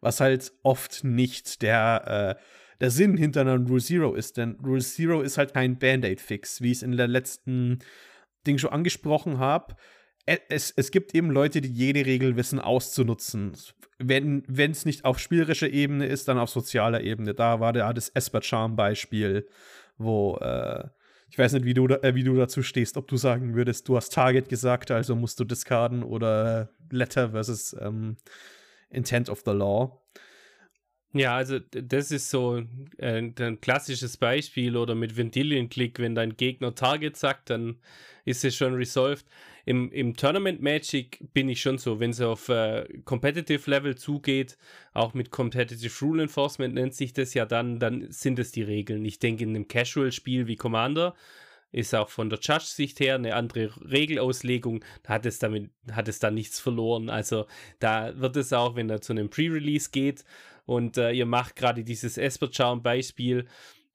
[0.03, 2.43] Was halt oft nicht der, äh,
[2.81, 6.73] der Sinn hinter einer Rule Zero ist, denn Rule Zero ist halt kein Band-Aid-Fix, wie
[6.73, 7.79] ich es in der letzten
[8.47, 9.77] Ding schon angesprochen habe.
[10.27, 13.57] Es, es gibt eben Leute, die jede Regel wissen auszunutzen
[14.03, 17.35] wenn es nicht auf spielerischer Ebene ist, dann auf sozialer Ebene.
[17.35, 19.47] Da war ja das Esper-Charm-Beispiel,
[19.99, 20.89] wo äh,
[21.31, 23.89] ich weiß nicht, wie du, da, äh, wie du dazu stehst, ob du sagen würdest,
[23.89, 28.17] du hast Target gesagt, also musst du discarden oder Letter versus ähm,
[28.89, 30.03] Intent of the Law.
[31.13, 32.63] Ja, also das ist so
[32.99, 37.81] äh, ein klassisches Beispiel oder mit Ventilien-Klick, wenn dein Gegner Target sagt, dann
[38.25, 39.27] ist es schon resolved.
[39.64, 44.57] Im, im Tournament Magic bin ich schon so, wenn es auf äh, Competitive Level zugeht,
[44.92, 49.05] auch mit Competitive Rule Enforcement nennt sich das ja dann, dann sind es die Regeln.
[49.05, 51.14] Ich denke, in einem Casual-Spiel wie Commander
[51.73, 54.85] ist auch von der Judge-Sicht her eine andere Regelauslegung.
[55.03, 57.11] Da hat es damit, hat es da nichts verloren.
[57.11, 57.46] Also
[57.79, 60.25] da wird es auch, wenn er zu einem Pre-Release geht
[60.66, 63.46] und äh, ihr macht gerade dieses Esper-Charm-Beispiel,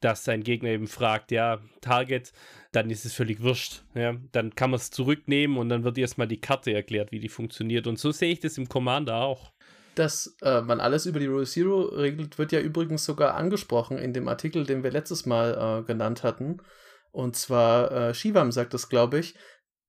[0.01, 2.31] dass sein Gegner eben fragt, ja, Target,
[2.71, 3.84] dann ist es völlig wurscht.
[3.93, 4.15] Ja?
[4.31, 7.88] Dann kann man es zurücknehmen und dann wird erstmal die Karte erklärt, wie die funktioniert.
[7.88, 9.51] Und so sehe ich das im Commander auch.
[9.95, 14.13] Dass äh, man alles über die Rule Zero regelt, wird ja übrigens sogar angesprochen in
[14.13, 16.58] dem Artikel, den wir letztes Mal äh, genannt hatten.
[17.12, 19.36] Und zwar, äh, Shivam sagt das, glaube ich.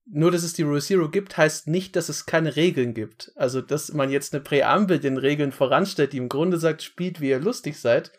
[0.08, 3.32] Nur, dass es die Rule Zero gibt, heißt nicht, dass es keine Regeln gibt.
[3.34, 7.30] Also, dass man jetzt eine Präambel den Regeln voranstellt, die im Grunde sagt, spielt, wie
[7.30, 8.12] ihr lustig seid,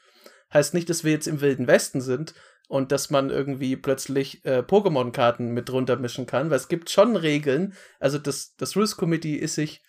[0.53, 2.33] heißt nicht, dass wir jetzt im Wilden Westen sind
[2.67, 7.15] und dass man irgendwie plötzlich äh, Pokémon-Karten mit drunter mischen kann, weil es gibt schon
[7.15, 7.73] Regeln.
[7.99, 9.83] Also, das, das Rules Committee ist sich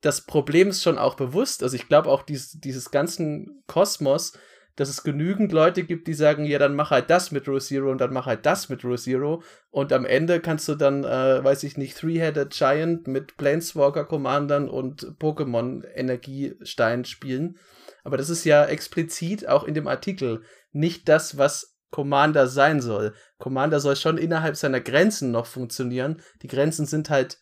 [0.00, 1.62] das Problem ist schon auch bewusst.
[1.62, 4.32] Also, ich glaube auch, dies, dieses ganzen Kosmos
[4.76, 7.90] dass es genügend Leute gibt, die sagen, ja, dann mach halt das mit Rule Zero
[7.90, 9.42] und dann mach halt das mit Rule Zero.
[9.70, 15.18] Und am Ende kannst du dann, äh, weiß ich nicht, Three-Headed Giant mit Planeswalker-Commandern und
[15.18, 17.58] Pokémon-Energiestein spielen.
[18.02, 23.14] Aber das ist ja explizit auch in dem Artikel nicht das, was Commander sein soll.
[23.38, 26.22] Commander soll schon innerhalb seiner Grenzen noch funktionieren.
[26.42, 27.38] Die Grenzen sind halt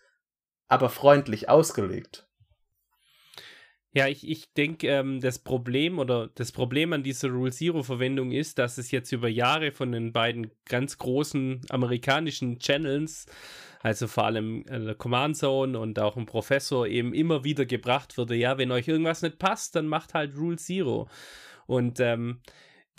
[0.68, 2.29] aber freundlich ausgelegt.
[3.92, 8.31] Ja, ich, ich denke, ähm, das Problem oder das Problem an dieser Rule Zero Verwendung
[8.31, 13.26] ist, dass es jetzt über Jahre von den beiden ganz großen amerikanischen Channels,
[13.81, 18.37] also vor allem äh, Command Zone und auch ein Professor, eben immer wieder gebracht wurde,
[18.37, 21.09] ja, wenn euch irgendwas nicht passt, dann macht halt Rule Zero.
[21.66, 22.40] Und ähm,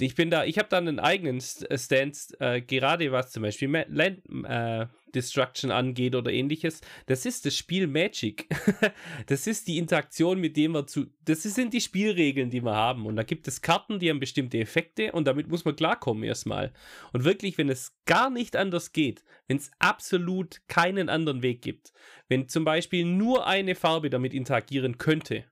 [0.01, 3.85] ich bin da, ich habe da einen eigenen äh, Stance, äh, gerade was zum Beispiel
[3.87, 6.81] Land äh, Destruction angeht oder ähnliches.
[7.05, 8.47] Das ist das Spiel Magic.
[9.27, 11.07] das ist die Interaktion, mit dem wir zu.
[11.25, 13.05] Das sind die Spielregeln, die wir haben.
[13.05, 16.73] Und da gibt es Karten, die haben bestimmte Effekte und damit muss man klarkommen erstmal.
[17.13, 21.91] Und wirklich, wenn es gar nicht anders geht, wenn es absolut keinen anderen Weg gibt,
[22.27, 25.45] wenn zum Beispiel nur eine Farbe damit interagieren könnte,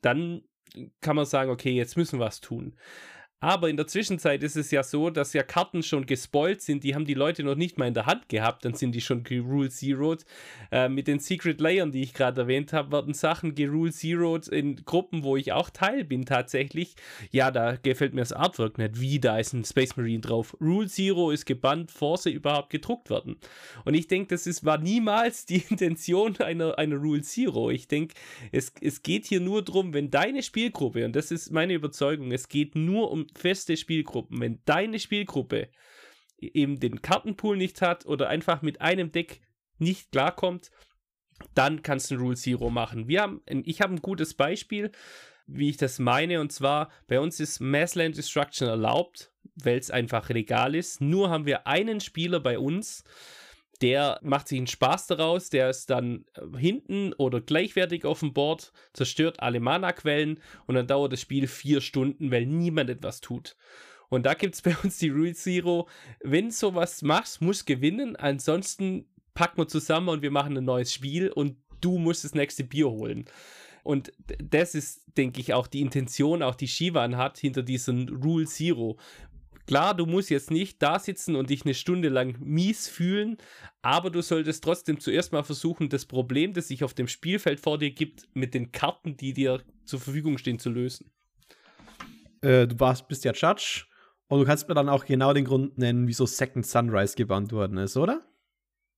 [0.00, 0.42] dann
[1.00, 2.76] kann man sagen, okay, jetzt müssen wir was tun.
[3.40, 6.94] Aber in der Zwischenzeit ist es ja so, dass ja Karten schon gespoilt sind, die
[6.94, 9.68] haben die Leute noch nicht mal in der Hand gehabt, dann sind die schon gerule
[9.68, 10.24] zeroed.
[10.72, 14.76] Äh, mit den Secret Layern, die ich gerade erwähnt habe, werden Sachen gerule zeroed in
[14.76, 16.96] Gruppen, wo ich auch Teil bin tatsächlich.
[17.30, 19.00] Ja, da gefällt mir das Artwork nicht.
[19.00, 20.56] Wie, da ist ein Space Marine drauf.
[20.58, 23.36] Rule Zero ist gebannt, bevor sie überhaupt gedruckt werden.
[23.84, 27.70] Und ich denke, das ist, war niemals die Intention einer, einer Rule Zero.
[27.70, 28.14] Ich denke,
[28.50, 32.48] es, es geht hier nur darum, wenn deine Spielgruppe, und das ist meine Überzeugung, es
[32.48, 34.40] geht nur um feste Spielgruppen.
[34.40, 35.70] Wenn deine Spielgruppe
[36.38, 39.40] eben den Kartenpool nicht hat oder einfach mit einem Deck
[39.78, 40.70] nicht klarkommt,
[41.54, 43.08] dann kannst du ein Rule Zero machen.
[43.08, 44.90] Wir haben, ich habe ein gutes Beispiel,
[45.46, 50.28] wie ich das meine, und zwar bei uns ist Massland Destruction erlaubt, weil es einfach
[50.30, 51.00] legal ist.
[51.00, 53.04] Nur haben wir einen Spieler bei uns,
[53.78, 58.32] der macht sich einen Spaß daraus, der ist dann äh, hinten oder gleichwertig auf dem
[58.32, 63.56] Board, zerstört alle Mana-Quellen und dann dauert das Spiel vier Stunden, weil niemand etwas tut.
[64.08, 65.88] Und da gibt es bei uns die Rule Zero.
[66.20, 71.30] Wenn sowas machst, musst gewinnen, ansonsten packen wir zusammen und wir machen ein neues Spiel
[71.30, 73.26] und du musst das nächste Bier holen.
[73.82, 74.12] Und
[74.42, 78.96] das ist, denke ich, auch die Intention, auch die Shivan hat hinter diesem Rule Zero.
[79.66, 83.36] Klar, du musst jetzt nicht da sitzen und dich eine Stunde lang mies fühlen,
[83.82, 87.78] aber du solltest trotzdem zuerst mal versuchen, das Problem, das sich auf dem Spielfeld vor
[87.78, 91.10] dir gibt, mit den Karten, die dir zur Verfügung stehen, zu lösen.
[92.42, 93.84] Äh, du warst, bist ja Judge
[94.28, 97.78] und du kannst mir dann auch genau den Grund nennen, wieso Second Sunrise gebannt worden
[97.78, 98.22] ist, oder?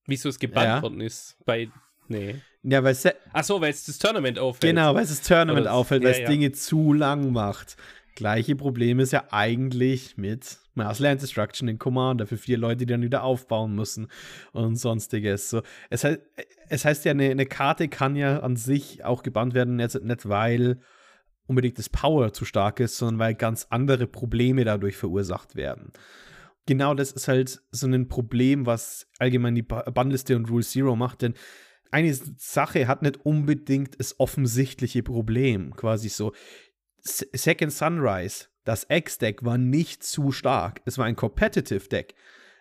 [0.07, 0.83] Wieso es gebannt ja.
[0.83, 1.37] worden ist?
[1.44, 1.70] Bei.
[2.09, 2.37] Nee.
[2.62, 2.96] Ja, weil
[3.33, 4.74] Ach so, weil es das Tournament auffällt.
[4.74, 6.28] Genau, weil es das Tournament Oder auffällt, weil es ja.
[6.28, 7.76] Dinge zu lang macht.
[8.18, 13.02] Gleiche Problem ist ja eigentlich mit Marsland Destruction in Commander für vier Leute, die dann
[13.02, 14.09] wieder aufbauen müssen
[14.50, 15.50] und sonstiges.
[15.50, 16.20] So, es, heißt,
[16.68, 20.28] es heißt ja, eine, eine Karte kann ja an sich auch gebannt werden, nicht, nicht
[20.28, 20.81] weil
[21.46, 25.92] unbedingt das Power zu stark ist, sondern weil ganz andere Probleme dadurch verursacht werden.
[26.66, 31.22] Genau das ist halt so ein Problem, was allgemein die Bannliste und Rule Zero macht,
[31.22, 31.35] denn
[31.90, 35.74] eine Sache hat nicht unbedingt das offensichtliche Problem.
[35.76, 36.33] Quasi so,
[37.02, 40.82] Second Sunrise, das X-Deck war nicht zu stark.
[40.84, 42.14] Es war ein Competitive Deck.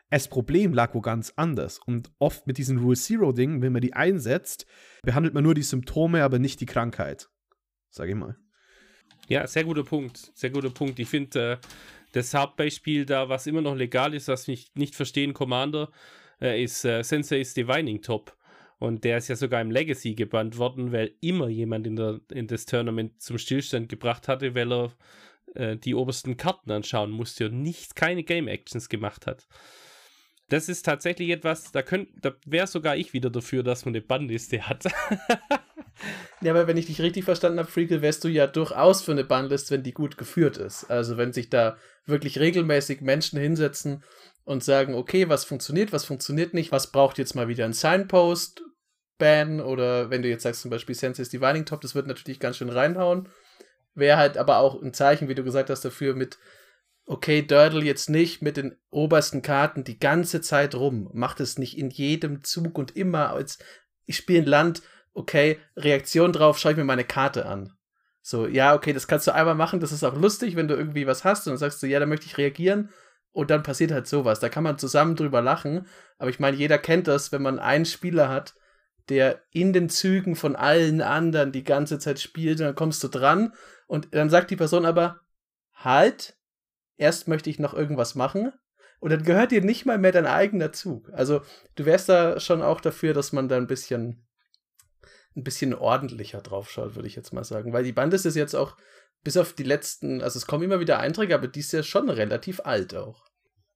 [0.10, 1.80] Das Problem lag wo ganz anders.
[1.86, 4.66] Und oft mit diesen Rule Zero-Dingen, wenn man die einsetzt,
[5.03, 7.30] behandelt man nur die Symptome, aber nicht die Krankheit.
[7.89, 8.38] Sag ich mal.
[9.28, 10.32] Ja, sehr guter Punkt.
[10.34, 10.99] Sehr guter Punkt.
[10.99, 11.57] Ich finde, äh,
[12.14, 15.91] das Hauptbeispiel da, was immer noch legal ist, was ich nicht verstehen, Commander,
[16.39, 18.37] äh, ist äh, Sensei's Divining Top.
[18.80, 22.47] Und der ist ja sogar im Legacy gebannt worden, weil immer jemand in, der, in
[22.47, 24.91] das Tournament zum Stillstand gebracht hatte, weil er
[25.55, 29.47] äh, die obersten Karten anschauen musste und nicht keine Game Actions gemacht hat.
[30.49, 34.61] das ist tatsächlich etwas, da, da wäre sogar ich wieder dafür, dass man eine Bannliste
[34.61, 34.86] hat.
[36.41, 39.23] ja, aber wenn ich dich richtig verstanden habe, Freakle, wärst du ja durchaus für eine
[39.23, 40.86] Bannliste, wenn die gut geführt ist.
[40.86, 44.03] Also wenn sich da wirklich regelmäßig Menschen hinsetzen
[44.48, 48.64] und sagen, okay, was funktioniert, was funktioniert nicht, was braucht jetzt mal wieder ein Signpost,
[49.18, 52.56] Ban oder wenn du jetzt sagst zum Beispiel Senses Divining Top, das wird natürlich ganz
[52.56, 53.28] schön reinhauen.
[53.93, 56.39] Wäre halt aber auch ein Zeichen, wie du gesagt hast, dafür mit
[57.06, 61.10] okay, Dördel jetzt nicht mit den obersten Karten die ganze Zeit rum.
[61.14, 63.60] Macht es nicht in jedem Zug und immer als
[64.06, 64.82] ich spiele ein Land,
[65.14, 67.74] okay, Reaktion drauf, schaue ich mir meine Karte an.
[68.22, 71.06] So, ja, okay, das kannst du einmal machen, das ist auch lustig, wenn du irgendwie
[71.06, 72.91] was hast und dann sagst du, ja, da möchte ich reagieren
[73.32, 74.39] und dann passiert halt sowas.
[74.39, 77.86] Da kann man zusammen drüber lachen, aber ich meine, jeder kennt das, wenn man einen
[77.86, 78.55] Spieler hat,
[79.09, 83.07] der in den Zügen von allen anderen die ganze Zeit spielt und dann kommst du
[83.07, 83.53] dran
[83.88, 85.21] und dann sagt die Person aber,
[85.73, 86.38] halt,
[86.97, 88.51] erst möchte ich noch irgendwas machen
[88.99, 91.09] und dann gehört dir nicht mal mehr dein eigener Zug.
[91.13, 91.41] Also
[91.75, 94.28] du wärst da schon auch dafür, dass man da ein bisschen
[95.38, 97.71] ein bisschen ordentlicher drauf schaut, würde ich jetzt mal sagen.
[97.71, 98.75] Weil die Band ist jetzt auch,
[99.24, 102.09] bis auf die letzten, also es kommen immer wieder Einträge, aber die ist ja schon
[102.09, 103.26] relativ alt auch.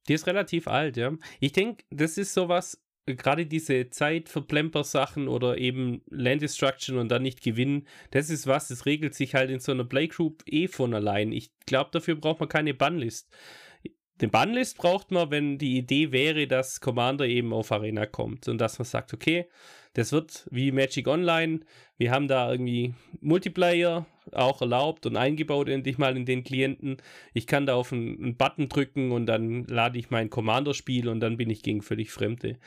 [0.07, 1.13] Die ist relativ alt, ja.
[1.39, 7.41] Ich denke, das ist sowas, gerade diese Zeitverplemper-Sachen oder eben Land Destruction und dann nicht
[7.41, 11.31] gewinnen, das ist was, das regelt sich halt in so einer Playgroup eh von allein.
[11.31, 13.29] Ich glaube, dafür braucht man keine Bannlist.
[14.21, 18.59] Den Bannlist braucht man, wenn die Idee wäre, dass Commander eben auf Arena kommt und
[18.59, 19.49] dass man sagt, okay,
[19.93, 21.61] das wird wie Magic Online.
[21.97, 26.97] Wir haben da irgendwie Multiplayer auch erlaubt und eingebaut endlich mal in den Klienten.
[27.33, 31.37] Ich kann da auf einen, Button drücken und dann lade ich mein Commander-Spiel und dann
[31.37, 32.57] bin ich gegen völlig Fremde.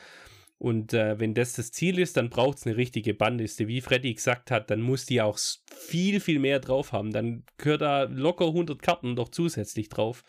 [0.57, 3.67] Und äh, wenn das das Ziel ist, dann braucht es eine richtige Bannliste.
[3.67, 5.37] Wie Freddy gesagt hat, dann muss die auch
[5.69, 7.11] viel, viel mehr drauf haben.
[7.11, 10.23] Dann gehört da locker 100 Karten doch zusätzlich drauf.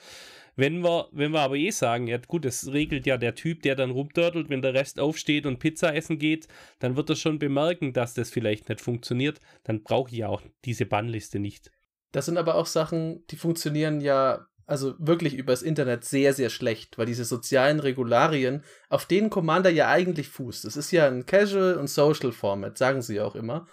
[0.57, 3.77] Wenn wir, wenn wir aber eh sagen, ja gut, das regelt ja der Typ, der
[3.77, 6.49] dann rumdörtelt, wenn der Rest aufsteht und Pizza essen geht,
[6.79, 9.39] dann wird er schon bemerken, dass das vielleicht nicht funktioniert.
[9.65, 11.71] Dann brauche ich ja auch diese Bannliste nicht.
[12.13, 16.99] Das sind aber auch Sachen, die funktionieren ja also wirklich übers Internet sehr, sehr schlecht,
[16.99, 20.65] weil diese sozialen Regularien, auf denen Commander ja eigentlich fußt.
[20.65, 23.69] Es ist ja ein Casual und Social Format, sagen sie auch immer.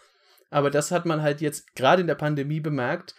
[0.51, 3.15] Aber das hat man halt jetzt gerade in der Pandemie bemerkt,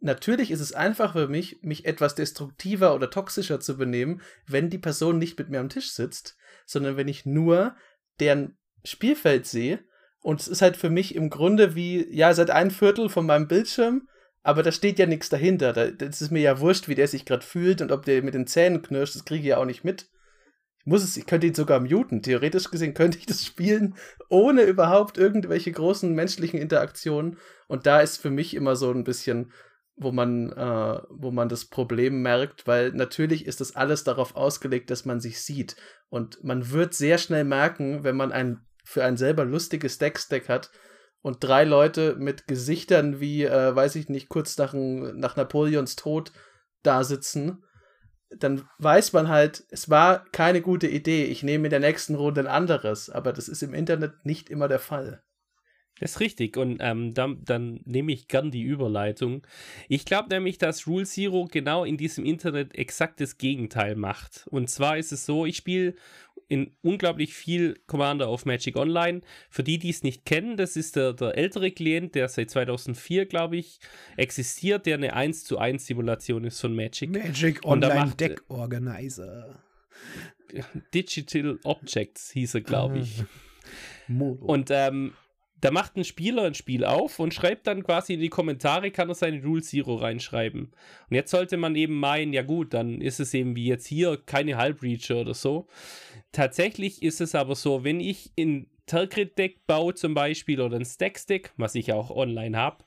[0.00, 4.78] Natürlich ist es einfach für mich, mich etwas destruktiver oder toxischer zu benehmen, wenn die
[4.78, 7.76] Person nicht mit mir am Tisch sitzt, sondern wenn ich nur
[8.18, 9.80] deren Spielfeld sehe.
[10.22, 13.46] Und es ist halt für mich im Grunde wie, ja, seit ein Viertel von meinem
[13.48, 14.08] Bildschirm,
[14.42, 15.72] aber da steht ja nichts dahinter.
[15.72, 18.46] Da, ist mir ja wurscht, wie der sich gerade fühlt und ob der mit den
[18.46, 20.08] Zähnen knirscht, das kriege ich ja auch nicht mit.
[20.78, 22.22] Ich muss es, ich könnte ihn sogar muten.
[22.22, 23.96] Theoretisch gesehen könnte ich das spielen,
[24.30, 27.36] ohne überhaupt irgendwelche großen menschlichen Interaktionen.
[27.68, 29.52] Und da ist für mich immer so ein bisschen,
[30.00, 34.90] wo man, äh, wo man das Problem merkt, weil natürlich ist das alles darauf ausgelegt,
[34.90, 35.76] dass man sich sieht.
[36.08, 40.70] Und man wird sehr schnell merken, wenn man ein für ein selber lustiges Deckstack hat
[41.20, 46.32] und drei Leute mit Gesichtern wie, äh, weiß ich nicht, kurz nach, nach Napoleons Tod
[46.82, 47.62] da sitzen,
[48.30, 51.24] dann weiß man halt, es war keine gute Idee.
[51.24, 54.66] Ich nehme in der nächsten Runde ein anderes, aber das ist im Internet nicht immer
[54.66, 55.22] der Fall.
[55.98, 59.46] Das ist richtig und ähm, dann, dann nehme ich gern die Überleitung.
[59.88, 64.46] Ich glaube nämlich, dass Rule Zero genau in diesem Internet exakt das Gegenteil macht.
[64.50, 65.94] Und zwar ist es so, ich spiele
[66.50, 69.20] in unglaublich viel Commander auf Magic Online.
[69.50, 73.26] Für die, die es nicht kennen, das ist der, der ältere Klient, der seit 2004,
[73.26, 73.78] glaube ich,
[74.16, 77.10] existiert, der eine 1 zu 1 Simulation ist von Magic.
[77.10, 79.62] Magic Online macht, Deck Organizer.
[80.92, 83.22] Digital Objects hieß er, glaube ich.
[84.08, 85.12] Und ähm,
[85.60, 89.08] da macht ein Spieler ein Spiel auf und schreibt dann quasi in die Kommentare, kann
[89.08, 90.62] er seine Rule Zero reinschreiben.
[91.08, 94.16] Und jetzt sollte man eben meinen, ja gut, dann ist es eben wie jetzt hier
[94.24, 95.68] keine Halbreacher oder so.
[96.32, 101.52] Tatsächlich ist es aber so, wenn ich in Tergrid-Deck baue zum Beispiel oder ein Stacks-Deck,
[101.56, 102.84] was ich auch online habe,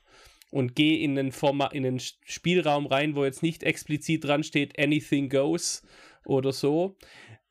[0.50, 1.32] und gehe in einen,
[1.72, 5.82] in einen Spielraum rein, wo jetzt nicht explizit dran steht, anything goes
[6.24, 6.96] oder so,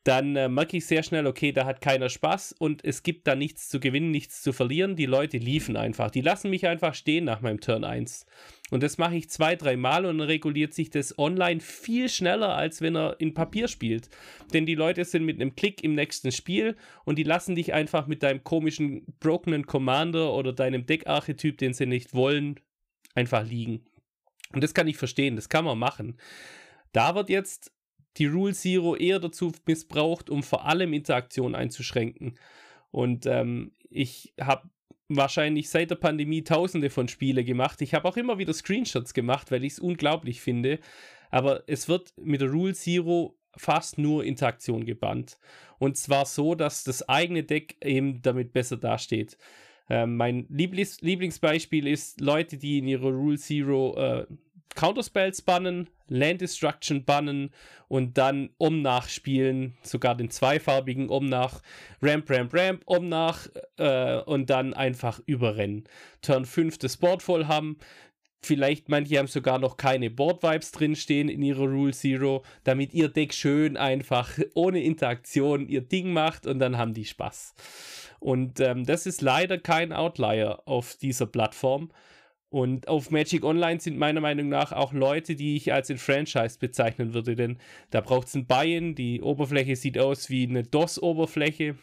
[0.04, 3.34] dann äh, merke ich sehr schnell, okay, da hat keiner Spaß und es gibt da
[3.34, 4.96] nichts zu gewinnen, nichts zu verlieren.
[4.96, 6.10] Die Leute liefen einfach.
[6.10, 8.26] Die lassen mich einfach stehen nach meinem Turn 1.
[8.70, 12.54] Und das mache ich zwei, drei Mal und dann reguliert sich das online viel schneller,
[12.54, 14.10] als wenn er in Papier spielt.
[14.52, 16.76] Denn die Leute sind mit einem Klick im nächsten Spiel
[17.06, 21.86] und die lassen dich einfach mit deinem komischen brokenen Commander oder deinem Deckarchetyp, den sie
[21.86, 22.60] nicht wollen,
[23.14, 23.86] einfach liegen.
[24.52, 26.18] Und das kann ich verstehen, das kann man machen.
[26.92, 27.73] Da wird jetzt
[28.16, 32.38] die Rule Zero eher dazu missbraucht, um vor allem Interaktion einzuschränken.
[32.90, 34.68] Und ähm, ich habe
[35.08, 37.82] wahrscheinlich seit der Pandemie tausende von Spiele gemacht.
[37.82, 40.78] Ich habe auch immer wieder Screenshots gemacht, weil ich es unglaublich finde.
[41.30, 45.38] Aber es wird mit der Rule Zero fast nur Interaktion gebannt.
[45.78, 49.36] Und zwar so, dass das eigene Deck eben damit besser dasteht.
[49.90, 54.26] Ähm, mein Lieblings Lieblingsbeispiel ist Leute, die in ihrer Rule Zero äh,
[54.74, 57.50] Counterspells bannen, Land Destruction bannen
[57.88, 61.62] und dann um nachspielen, sogar den zweifarbigen um nach
[62.02, 63.46] Ramp, Ramp, Ramp, um nach
[63.78, 65.84] äh, und dann einfach überrennen.
[66.22, 67.78] Turn 5 das Board voll haben.
[68.42, 73.08] Vielleicht manche haben sogar noch keine Board Vibes drinstehen in ihrer Rule Zero, damit ihr
[73.08, 77.54] Deck schön einfach ohne Interaktion ihr Ding macht und dann haben die Spaß.
[78.20, 81.90] Und ähm, das ist leider kein Outlier auf dieser Plattform.
[82.54, 87.12] Und auf Magic Online sind meiner Meinung nach auch Leute, die ich als Franchise bezeichnen
[87.12, 87.58] würde, denn
[87.90, 91.74] da braucht es ein Buy-in, die Oberfläche sieht aus wie eine DOS-Oberfläche.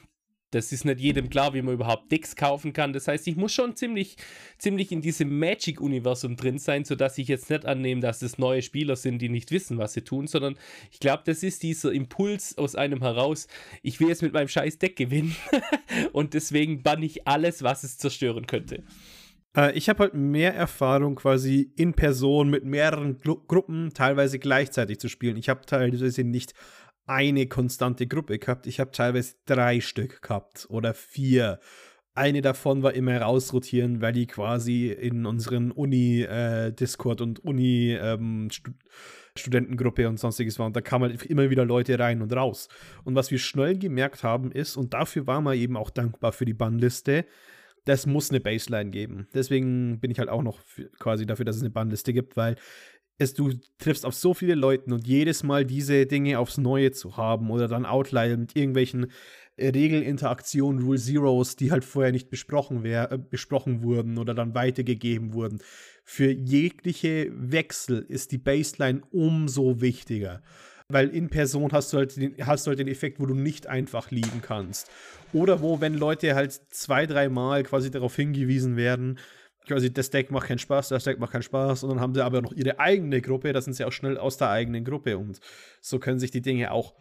[0.51, 2.93] Das ist nicht jedem klar, wie man überhaupt Decks kaufen kann.
[2.93, 4.15] Das heißt, ich muss schon ziemlich,
[4.59, 8.95] ziemlich in diesem Magic-Universum drin sein, sodass ich jetzt nicht annehme, dass es neue Spieler
[8.95, 10.57] sind, die nicht wissen, was sie tun, sondern
[10.89, 13.49] ich glaube, das ist dieser Impuls aus einem heraus,
[13.83, 15.35] ich will jetzt mit meinem scheiß Deck gewinnen
[16.13, 18.85] und deswegen bann ich alles, was es zerstören könnte.
[19.55, 24.99] Äh, ich habe halt mehr Erfahrung quasi in Person mit mehreren Gru Gruppen teilweise gleichzeitig
[24.99, 25.37] zu spielen.
[25.37, 26.53] Ich habe teilweise nicht
[27.05, 28.67] eine konstante Gruppe gehabt.
[28.67, 31.59] Ich habe teilweise drei Stück gehabt oder vier.
[32.13, 40.09] Eine davon war immer rausrotieren, weil die quasi in unseren Uni-Discord äh, und Uni-Studentengruppe ähm,
[40.09, 40.67] und sonstiges waren.
[40.67, 42.67] Und da kamen halt immer wieder Leute rein und raus.
[43.05, 46.43] Und was wir schnell gemerkt haben ist, und dafür waren wir eben auch dankbar für
[46.43, 47.23] die Bannliste,
[47.85, 49.27] das muss eine Baseline geben.
[49.33, 50.59] Deswegen bin ich halt auch noch
[50.99, 52.55] quasi dafür, dass es eine Bandliste gibt, weil
[53.17, 57.17] es, du triffst auf so viele Leute und jedes Mal diese Dinge aufs Neue zu
[57.17, 59.11] haben oder dann Outlier mit irgendwelchen
[59.59, 65.33] Regelinteraktionen, Rule Zeros, die halt vorher nicht besprochen, wär, äh, besprochen wurden oder dann weitergegeben
[65.33, 65.59] wurden.
[66.03, 70.41] Für jegliche Wechsel ist die Baseline umso wichtiger
[70.93, 73.67] weil in Person hast du halt den, hast du halt den Effekt, wo du nicht
[73.67, 74.89] einfach liegen kannst.
[75.33, 79.19] Oder wo, wenn Leute halt zwei, dreimal quasi darauf hingewiesen werden,
[79.67, 82.23] quasi das Deck macht keinen Spaß, das Deck macht keinen Spaß, und dann haben sie
[82.23, 85.39] aber noch ihre eigene Gruppe, da sind sie auch schnell aus der eigenen Gruppe und
[85.81, 86.95] so können sich die Dinge auch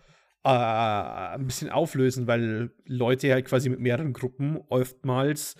[0.45, 5.57] äh, ein bisschen auflösen, weil Leute halt quasi mit mehreren Gruppen oftmals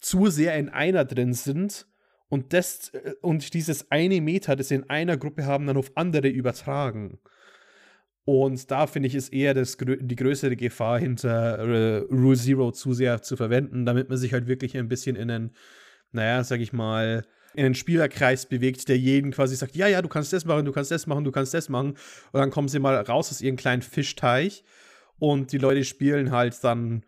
[0.00, 1.86] zu sehr in einer drin sind
[2.28, 5.92] und das äh, und dieses eine Meter, das sie in einer Gruppe haben, dann auf
[5.96, 7.18] andere übertragen.
[8.26, 12.92] Und da finde ich, ist eher das, die größere Gefahr hinter äh, Rule Zero zu
[12.92, 15.50] sehr zu verwenden, damit man sich halt wirklich ein bisschen in einen,
[16.10, 17.24] naja, sag ich mal,
[17.54, 20.72] in einen Spielerkreis bewegt, der jeden quasi sagt, ja, ja, du kannst das machen, du
[20.72, 21.90] kannst das machen, du kannst das machen.
[22.32, 24.64] Und dann kommen sie mal raus aus ihrem kleinen Fischteich
[25.20, 27.04] und die Leute spielen halt dann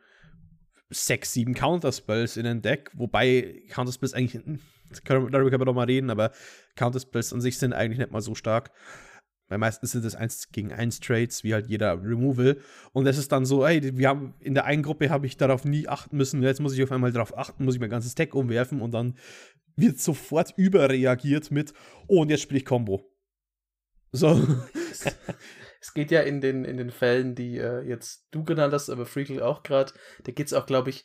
[0.89, 4.41] sechs, sieben Counterspells in ein Deck, wobei Counterspells eigentlich,
[5.05, 6.31] darüber können wir doch mal reden, aber
[6.77, 8.71] Counterspells an sich sind eigentlich nicht mal so stark.
[9.49, 12.59] Weil meistens sind es 1 gegen 1 Trades, wie halt jeder Removal.
[12.92, 15.64] Und es ist dann so, ey, wir haben in der einen Gruppe habe ich darauf
[15.64, 16.42] nie achten müssen.
[16.42, 19.16] Jetzt muss ich auf einmal darauf achten, muss ich mein ganzes Deck umwerfen und dann
[19.76, 21.72] wird sofort überreagiert mit,
[22.09, 23.11] oh, und jetzt spiele ich Combo.
[24.12, 24.28] So.
[25.80, 29.07] es geht ja in den, in den Fällen, die äh, jetzt du genannt hast, aber
[29.07, 29.92] Freakle auch gerade,
[30.24, 31.05] da geht es auch, glaube ich,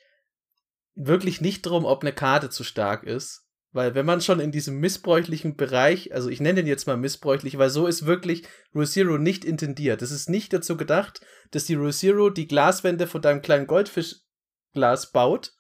[0.95, 3.42] wirklich nicht darum, ob eine Karte zu stark ist,
[3.74, 7.57] weil wenn man schon in diesem missbräuchlichen Bereich, also ich nenne den jetzt mal missbräuchlich,
[7.57, 8.43] weil so ist wirklich
[8.74, 10.03] Rule Zero nicht intendiert.
[10.03, 11.21] Es ist nicht dazu gedacht,
[11.51, 15.53] dass die Rule Zero die Glaswände von deinem kleinen Goldfischglas baut.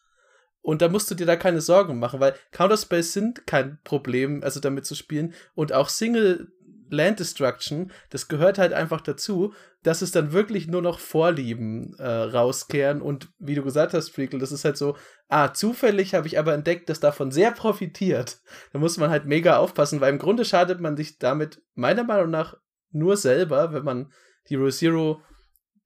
[0.61, 4.59] Und da musst du dir da keine Sorgen machen, weil Counterspells sind kein Problem, also
[4.61, 5.33] damit zu spielen.
[5.55, 6.53] Und auch Single
[6.89, 9.53] Land Destruction, das gehört halt einfach dazu,
[9.83, 14.39] dass es dann wirklich nur noch Vorlieben äh, rauskehren und wie du gesagt hast, Freakle,
[14.39, 14.95] das ist halt so,
[15.27, 18.39] ah, zufällig habe ich aber entdeckt, dass davon sehr profitiert.
[18.71, 22.29] Da muss man halt mega aufpassen, weil im Grunde schadet man sich damit meiner Meinung
[22.29, 22.55] nach
[22.91, 24.11] nur selber, wenn man
[24.49, 25.21] die Rule Zero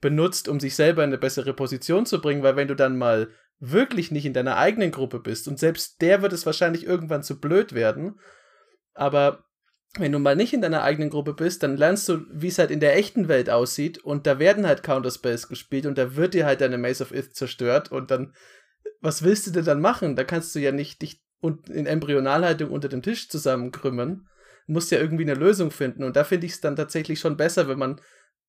[0.01, 3.29] benutzt, um sich selber in eine bessere Position zu bringen, weil wenn du dann mal
[3.59, 7.39] wirklich nicht in deiner eigenen Gruppe bist und selbst der wird es wahrscheinlich irgendwann zu
[7.39, 8.19] blöd werden,
[8.93, 9.46] aber
[9.95, 12.71] wenn du mal nicht in deiner eigenen Gruppe bist, dann lernst du, wie es halt
[12.71, 16.45] in der echten Welt aussieht und da werden halt Counterspells gespielt und da wird dir
[16.45, 18.33] halt deine Maze of Ith zerstört und dann,
[19.01, 20.15] was willst du denn dann machen?
[20.15, 24.27] Da kannst du ja nicht dich in Embryonalhaltung unter dem Tisch zusammenkrümmen.
[24.67, 27.37] Du musst ja irgendwie eine Lösung finden und da finde ich es dann tatsächlich schon
[27.37, 28.01] besser, wenn man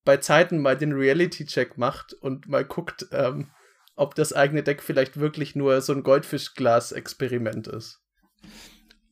[0.05, 3.51] bei Zeiten mal den Reality-Check macht und mal guckt, ähm,
[3.95, 8.01] ob das eigene Deck vielleicht wirklich nur so ein Goldfischglas-Experiment ist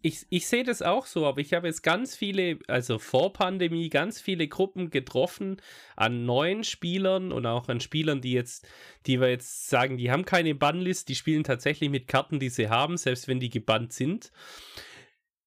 [0.06, 3.88] ich, ich sehe das auch so, aber ich habe jetzt ganz viele, also vor Pandemie,
[3.90, 5.60] ganz viele Gruppen getroffen
[5.96, 8.68] an neuen Spielern und auch an Spielern, die jetzt,
[9.06, 12.68] die wir jetzt sagen, die haben keine Bannlist, die spielen tatsächlich mit Karten, die sie
[12.68, 14.30] haben, selbst wenn die gebannt sind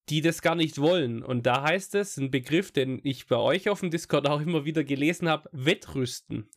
[0.10, 1.22] die das gar nicht wollen.
[1.22, 4.66] Und da heißt es, ein Begriff, den ich bei euch auf dem Discord auch immer
[4.66, 6.50] wieder gelesen habe, Wettrüsten.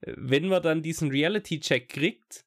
[0.00, 2.44] Wenn man dann diesen Reality-Check kriegt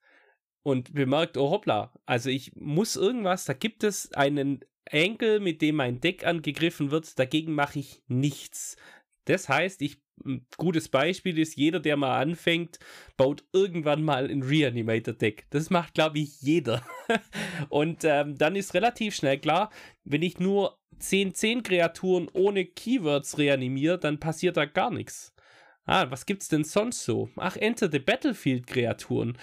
[0.62, 5.76] und bemerkt, oh hoppla, also ich muss irgendwas, da gibt es einen Enkel, mit dem
[5.76, 8.78] mein Deck angegriffen wird, dagegen mache ich nichts.
[9.26, 12.80] Das heißt, ich ein gutes Beispiel ist, jeder, der mal anfängt,
[13.18, 15.48] baut irgendwann mal ein Reanimator-Deck.
[15.50, 16.86] Das macht, glaube ich, jeder.
[17.70, 19.72] Und ähm, dann ist relativ schnell klar,
[20.04, 25.34] wenn ich nur 10-10 Kreaturen ohne Keywords reanimiere, dann passiert da gar nichts.
[25.86, 27.30] Ah, was gibt's denn sonst so?
[27.38, 29.38] Ach, Enter the Battlefield Kreaturen.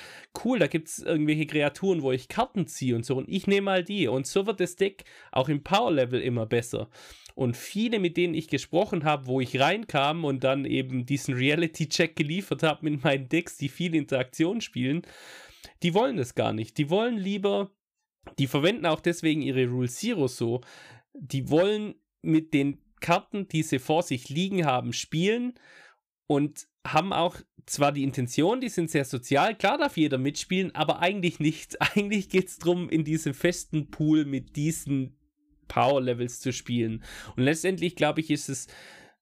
[0.45, 3.17] Cool, da gibt's irgendwelche Kreaturen, wo ich Karten ziehe und so.
[3.17, 4.07] Und ich nehme mal die.
[4.07, 6.91] Und so wird das Deck auch im Power Level immer besser.
[7.35, 12.15] Und viele, mit denen ich gesprochen habe, wo ich reinkam und dann eben diesen Reality-Check
[12.15, 15.03] geliefert habe mit meinen Decks, die viel Interaktion spielen,
[15.83, 16.79] die wollen das gar nicht.
[16.79, 17.73] Die wollen lieber,
[18.39, 20.61] die verwenden auch deswegen ihre Rule Zero so,
[21.15, 25.55] die wollen mit den Karten, die sie vor sich liegen haben, spielen
[26.29, 31.01] und haben auch zwar die Intention, die sind sehr sozial, klar darf jeder mitspielen, aber
[31.01, 31.81] eigentlich nicht.
[31.95, 35.17] Eigentlich geht es darum, in diesem festen Pool mit diesen
[35.67, 37.03] Power-Levels zu spielen.
[37.37, 38.69] Und letztendlich, glaube ich, ist es,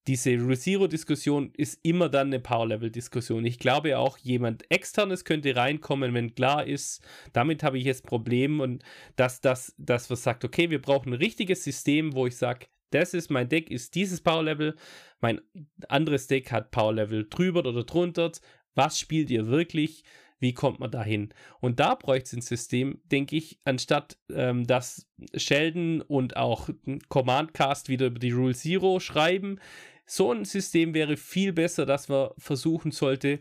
[0.07, 3.45] diese Zero-Diskussion ist immer dann eine Power-Level-Diskussion.
[3.45, 7.03] Ich glaube auch, jemand externes könnte reinkommen, wenn klar ist,
[7.33, 8.85] damit habe ich jetzt Problem und
[9.17, 13.15] dass das, dass man sagt, okay, wir brauchen ein richtiges System, wo ich sage, das
[13.15, 14.77] ist mein Deck, ist dieses Power-Level,
[15.21, 15.41] mein
[15.89, 18.33] anderes Deck hat Power-Level drüber oder drunter.
[18.75, 20.05] Was spielt ihr wirklich?
[20.39, 21.33] Wie kommt man dahin?
[21.61, 26.69] Und da bräuchte es ein System, denke ich, anstatt ähm, dass Sheldon und auch
[27.09, 29.59] Command Cast wieder über die Rule Zero schreiben.
[30.05, 33.41] So ein System wäre viel besser, dass man versuchen sollte,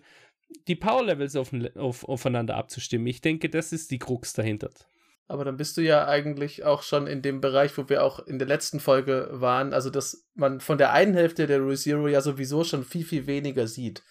[0.67, 3.07] die Power Levels auf, auf, aufeinander abzustimmen.
[3.07, 4.69] Ich denke, das ist die Krux dahinter.
[5.27, 8.37] Aber dann bist du ja eigentlich auch schon in dem Bereich, wo wir auch in
[8.37, 12.21] der letzten Folge waren, also dass man von der einen Hälfte der Rule Zero ja
[12.21, 14.03] sowieso schon viel, viel weniger sieht.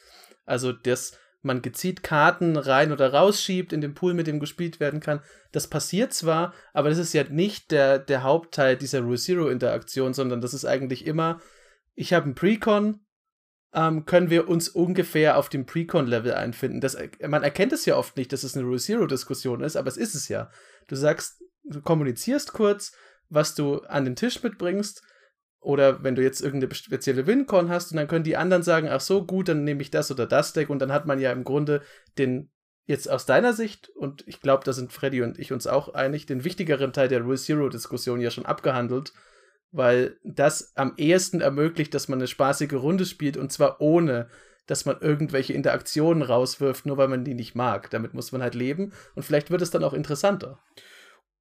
[0.45, 5.01] Also das man gezielt Karten rein oder rausschiebt in den Pool, mit dem gespielt werden
[5.01, 5.21] kann.
[5.53, 10.15] Das passiert zwar, aber das ist ja nicht der, der Hauptteil dieser Rule Zero Interaktion,
[10.15, 11.41] sondern das ist eigentlich immer,
[11.95, 13.01] ich habe einen Precon,
[13.75, 16.81] ähm, können wir uns ungefähr auf dem Precon-Level einfinden.
[16.81, 16.97] Das,
[17.27, 19.97] man erkennt es ja oft nicht, dass es eine Rule Zero Diskussion ist, aber es
[19.97, 20.51] ist es ja.
[20.89, 22.93] Du sagst, du kommunizierst kurz,
[23.29, 25.03] was du an den Tisch mitbringst.
[25.61, 29.01] Oder wenn du jetzt irgendeine spezielle Wincon hast und dann können die anderen sagen, ach
[29.01, 30.69] so, gut, dann nehme ich das oder das Deck.
[30.69, 31.81] Und dann hat man ja im Grunde
[32.19, 32.51] den,
[32.85, 36.27] jetzt aus deiner Sicht, und ich glaube, da sind Freddy und ich uns auch einig,
[36.27, 39.15] den wichtigeren Teil der Rule Zero-Diskussion ja schon abgehandelt,
[39.73, 44.29] weil das am ehesten ermöglicht, dass man eine spaßige Runde spielt und zwar ohne,
[44.67, 47.91] dass man irgendwelche Interaktionen rauswirft, nur weil man die nicht mag.
[47.91, 50.59] Damit muss man halt leben und vielleicht wird es dann auch interessanter.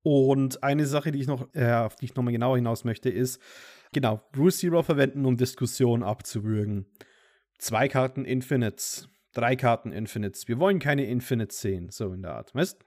[0.01, 3.39] Und eine Sache, die ich noch, äh, auf die ich nochmal genauer hinaus möchte, ist,
[3.93, 6.88] Genau, Rule Zero verwenden, um Diskussionen abzuwürgen.
[7.59, 10.47] Zwei Karten Infinites, drei Karten Infinites.
[10.47, 12.53] Wir wollen keine Infinites sehen, so in der Art.
[12.55, 12.84] Weißt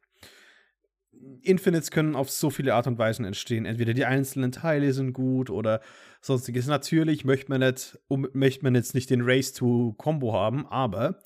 [1.43, 3.67] Infinites können auf so viele Art und Weisen entstehen.
[3.67, 5.81] Entweder die einzelnen Teile sind gut oder
[6.21, 6.67] sonstiges.
[6.67, 11.21] Natürlich möchte man, nicht, um, möchte man jetzt nicht den Race to Combo haben, aber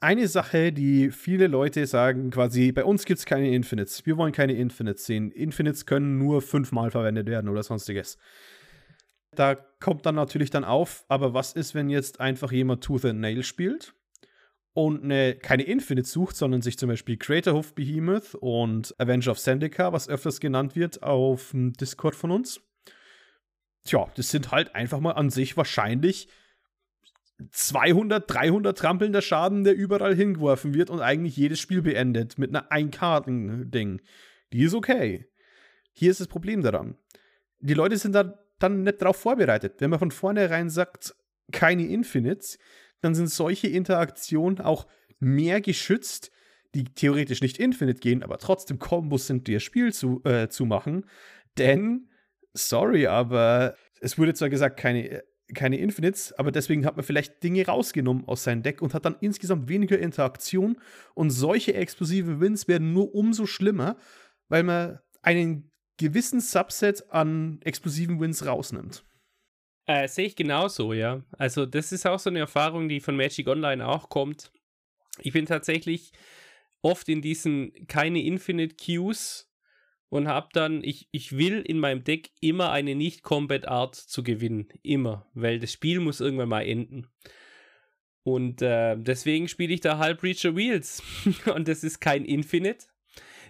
[0.00, 4.06] eine Sache, die viele Leute sagen, quasi, bei uns gibt es keine Infinites.
[4.06, 5.30] Wir wollen keine Infinites sehen.
[5.32, 8.18] Infinites können nur fünfmal verwendet werden oder sonstiges.
[9.32, 13.20] Da kommt dann natürlich dann auf, aber was ist, wenn jetzt einfach jemand Tooth and
[13.20, 13.94] Nail spielt
[14.78, 19.40] und eine, keine Infinite sucht, sondern sich zum Beispiel Creator of Behemoth und Avenger of
[19.40, 22.60] Zendika, was öfters genannt wird auf dem Discord von uns.
[23.84, 26.28] Tja, das sind halt einfach mal an sich wahrscheinlich
[27.50, 32.70] 200, 300 trampelnder Schaden, der überall hingeworfen wird und eigentlich jedes Spiel beendet mit einer
[32.70, 34.00] Einkarten-Ding.
[34.52, 35.26] Die ist okay.
[35.92, 36.96] Hier ist das Problem daran.
[37.58, 39.80] Die Leute sind da dann nicht darauf vorbereitet.
[39.80, 41.16] Wenn man von vornherein sagt,
[41.50, 42.60] keine Infinites,
[43.00, 44.86] dann sind solche Interaktionen auch
[45.20, 46.30] mehr geschützt,
[46.74, 51.06] die theoretisch nicht Infinite gehen, aber trotzdem Kombos sind, dir Spiel zu, äh, zu machen.
[51.56, 52.10] Denn,
[52.52, 55.22] sorry, aber es wurde zwar gesagt, keine,
[55.54, 59.16] keine Infinites, aber deswegen hat man vielleicht Dinge rausgenommen aus seinem Deck und hat dann
[59.20, 60.78] insgesamt weniger Interaktion.
[61.14, 63.96] Und solche explosiven Wins werden nur umso schlimmer,
[64.48, 69.04] weil man einen gewissen Subset an explosiven Wins rausnimmt.
[69.88, 71.24] Äh, Sehe ich genauso, ja.
[71.38, 74.52] Also, das ist auch so eine Erfahrung, die von Magic Online auch kommt.
[75.20, 76.12] Ich bin tatsächlich
[76.82, 79.50] oft in diesen keine Infinite Queues
[80.10, 84.68] und habe dann, ich, ich will in meinem Deck immer eine Nicht-Combat-Art zu gewinnen.
[84.82, 85.26] Immer.
[85.32, 87.06] Weil das Spiel muss irgendwann mal enden.
[88.24, 91.02] Und äh, deswegen spiele ich da halb Reacher Wheels.
[91.54, 92.86] und das ist kein Infinite,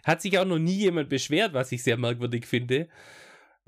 [0.05, 2.89] hat sich auch noch nie jemand beschwert, was ich sehr merkwürdig finde.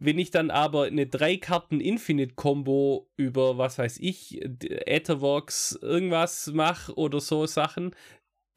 [0.00, 6.48] Wenn ich dann aber eine drei Karten Infinite Combo über was weiß ich, Ethervox irgendwas
[6.48, 7.94] mache oder so Sachen,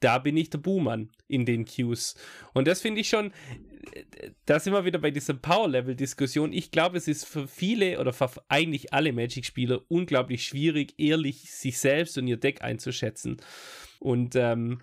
[0.00, 2.14] da bin ich der Buhmann in den Queues.
[2.52, 3.32] Und das finde ich schon,
[4.46, 6.52] da sind wir wieder bei dieser Power-Level-Diskussion.
[6.52, 11.78] Ich glaube, es ist für viele oder für eigentlich alle Magic-Spieler unglaublich schwierig, ehrlich sich
[11.78, 13.38] selbst und ihr Deck einzuschätzen.
[13.98, 14.80] Und ähm,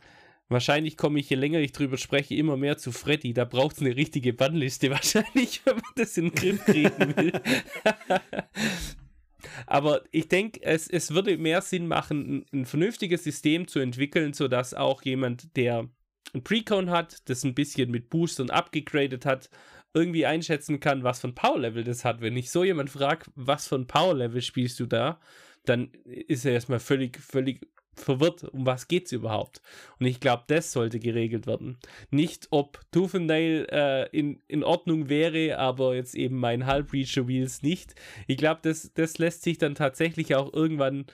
[0.52, 3.34] wahrscheinlich komme ich, je länger ich drüber spreche, immer mehr zu Freddy.
[3.34, 7.34] Da braucht es eine richtige Bannliste wahrscheinlich, wenn man das in den Griff kriegen will.
[9.66, 14.34] Aber ich denke, es, es würde mehr Sinn machen, ein, ein vernünftiges System zu entwickeln,
[14.34, 15.90] sodass auch jemand, der
[16.34, 19.50] ein Precon hat, das ein bisschen mit Boostern abgegradet hat,
[19.94, 22.22] irgendwie einschätzen kann, was für ein Power-Level das hat.
[22.22, 25.20] Wenn ich so jemand frage, was für ein Power-Level spielst du da,
[25.66, 29.62] dann ist er erstmal völlig, völlig verwirrt, um was geht es überhaupt.
[30.00, 31.78] Und ich glaube, das sollte geregelt werden.
[32.10, 37.96] Nicht, ob Tooth äh, in, in Ordnung wäre, aber jetzt eben mein Halbreacher Wheels nicht.
[38.28, 41.06] Ich glaube, das, das lässt sich dann tatsächlich auch irgendwann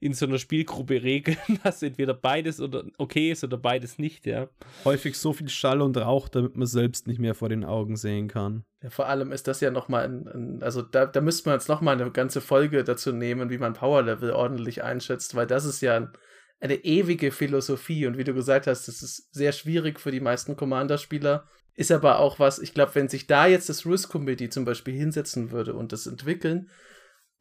[0.00, 4.48] in so einer Spielgruppe regeln, dass entweder beides oder okay ist oder beides nicht, ja.
[4.84, 8.28] Häufig so viel Schall und Rauch, damit man selbst nicht mehr vor den Augen sehen
[8.28, 8.64] kann.
[8.82, 11.68] Ja, vor allem ist das ja nochmal ein, ein, also da, da müsste man jetzt
[11.68, 15.80] nochmal eine ganze Folge dazu nehmen, wie man Power Level ordentlich einschätzt, weil das ist
[15.80, 16.12] ja ein,
[16.60, 20.56] eine ewige Philosophie und wie du gesagt hast, das ist sehr schwierig für die meisten
[20.56, 21.46] Commander-Spieler.
[21.74, 24.94] Ist aber auch was, ich glaube, wenn sich da jetzt das Risk Committee zum Beispiel
[24.94, 26.70] hinsetzen würde und das entwickeln,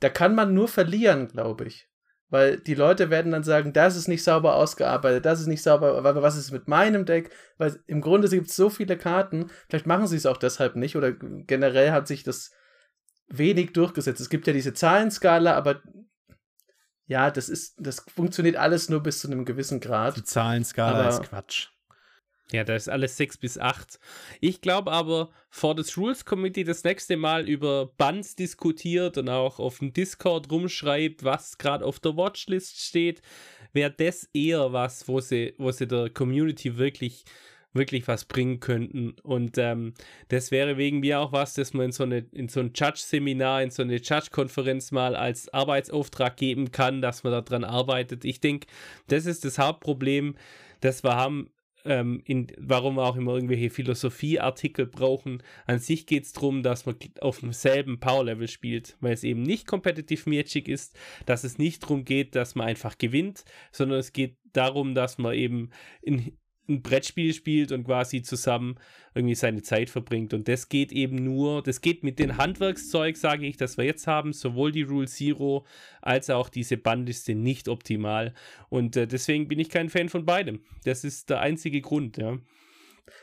[0.02, 1.88] da kann man nur verlieren, glaube ich.
[2.30, 5.96] Weil die Leute werden dann sagen, das ist nicht sauber ausgearbeitet, das ist nicht sauber,
[5.96, 7.32] aber was ist mit meinem Deck?
[7.58, 10.96] Weil im Grunde gibt es so viele Karten, vielleicht machen sie es auch deshalb nicht
[10.96, 12.52] oder generell hat sich das
[13.28, 14.22] wenig durchgesetzt.
[14.22, 15.82] Es gibt ja diese Zahlenskala, aber
[17.08, 20.18] ja, das ist, das funktioniert alles nur bis zu einem gewissen Grad.
[20.18, 21.70] Die Zahlenskala aber ist Quatsch.
[22.52, 24.00] Ja, da ist alles 6 bis 8.
[24.40, 29.60] Ich glaube aber, vor das Rules Committee das nächste Mal über Bands diskutiert und auch
[29.60, 33.22] auf dem Discord rumschreibt, was gerade auf der Watchlist steht,
[33.74, 37.26] wäre das eher was, wo sie, wo sie der Community wirklich
[37.76, 39.16] wirklich was bringen könnten.
[39.22, 39.94] Und ähm,
[40.30, 43.62] das wäre wegen mir auch was, dass man in so, eine, in so ein Judge-Seminar,
[43.62, 48.26] in so eine Judge-Konferenz mal als Arbeitsauftrag geben kann, dass man daran arbeitet.
[48.26, 48.68] Ich denke,
[49.08, 50.36] das ist das Hauptproblem,
[50.80, 51.50] das wir haben.
[51.86, 55.44] Ähm, in, warum wir auch immer irgendwelche Philosophieartikel brauchen.
[55.68, 59.68] An sich geht es darum, dass man auf demselben Power-Level spielt, weil es eben nicht
[59.68, 64.38] Competitive Magic ist, dass es nicht darum geht, dass man einfach gewinnt, sondern es geht
[64.54, 65.70] darum, dass man eben
[66.02, 66.36] in,
[66.68, 68.78] ein Brettspiel spielt und quasi zusammen
[69.14, 70.34] irgendwie seine Zeit verbringt.
[70.34, 74.08] Und das geht eben nur, das geht mit dem Handwerkszeug, sage ich, das wir jetzt
[74.08, 75.66] haben, sowohl die Rule Zero
[76.02, 78.34] als auch diese Bandliste nicht optimal.
[78.70, 80.62] Und äh, deswegen bin ich kein Fan von beidem.
[80.84, 82.38] Das ist der einzige Grund, ja.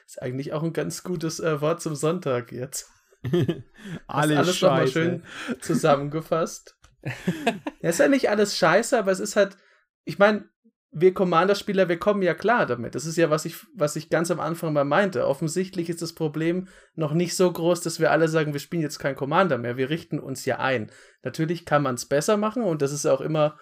[0.07, 2.88] Ist eigentlich auch ein ganz gutes äh, Wort zum Sonntag jetzt.
[4.07, 5.22] alles alles nochmal schön
[5.61, 6.76] zusammengefasst.
[7.82, 9.57] ja, ist ja nicht alles scheiße, aber es ist halt,
[10.05, 10.49] ich meine,
[10.95, 12.95] wir Commander-Spieler, wir kommen ja klar damit.
[12.95, 15.26] Das ist ja, was ich, was ich ganz am Anfang mal meinte.
[15.26, 18.99] Offensichtlich ist das Problem noch nicht so groß, dass wir alle sagen, wir spielen jetzt
[18.99, 19.78] kein Commander mehr.
[19.78, 20.90] Wir richten uns ja ein.
[21.22, 23.59] Natürlich kann man es besser machen und das ist auch immer,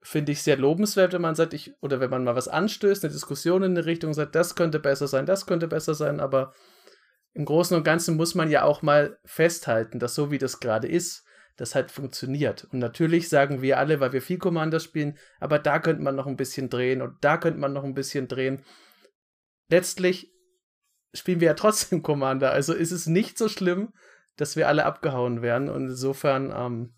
[0.00, 3.12] finde ich, sehr lobenswert, wenn man sagt, ich, oder wenn man mal was anstößt, eine
[3.12, 6.54] Diskussion in eine Richtung sagt, das könnte besser sein, das könnte besser sein, aber
[7.34, 10.88] im Großen und Ganzen muss man ja auch mal festhalten, dass so wie das gerade
[10.88, 11.24] ist,
[11.56, 12.64] das halt funktioniert.
[12.72, 16.26] Und natürlich sagen wir alle, weil wir viel Commander spielen, aber da könnte man noch
[16.26, 18.64] ein bisschen drehen und da könnte man noch ein bisschen drehen.
[19.68, 20.32] Letztlich
[21.14, 23.92] spielen wir ja trotzdem Commander, also ist es nicht so schlimm,
[24.36, 25.68] dass wir alle abgehauen werden.
[25.68, 26.94] Und insofern ähm,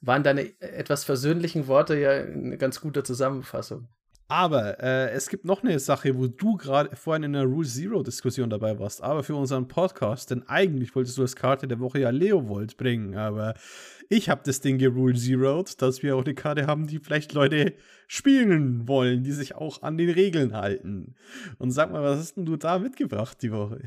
[0.00, 3.88] waren deine etwas versöhnlichen Worte ja eine ganz gute Zusammenfassung.
[4.30, 8.04] Aber äh, es gibt noch eine Sache, wo du gerade vorhin in der Rule Zero
[8.04, 11.98] Diskussion dabei warst, aber für unseren Podcast, denn eigentlich wolltest du als Karte der Woche
[11.98, 13.54] ja Leovold bringen, aber
[14.08, 17.74] ich habe das Ding gerule Zeroed, dass wir auch eine Karte haben, die vielleicht Leute
[18.06, 21.16] spielen wollen, die sich auch an den Regeln halten.
[21.58, 23.80] Und sag mal, was hast denn du da mitgebracht die Woche?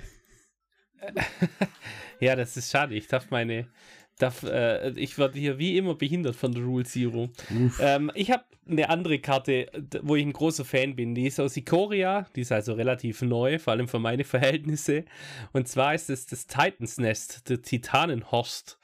[2.19, 2.95] ja, das ist schade.
[2.95, 3.69] Ich darf meine
[4.23, 7.29] darf, äh, ich werde hier wie immer behindert von der Rule Zero.
[7.79, 9.67] Ähm, ich habe eine andere Karte,
[10.01, 11.15] wo ich ein großer Fan bin.
[11.15, 15.05] Die ist aus Ikoria, die ist also relativ neu, vor allem für meine Verhältnisse.
[15.51, 18.79] Und zwar ist es das Titans Nest, der Titanenhorst.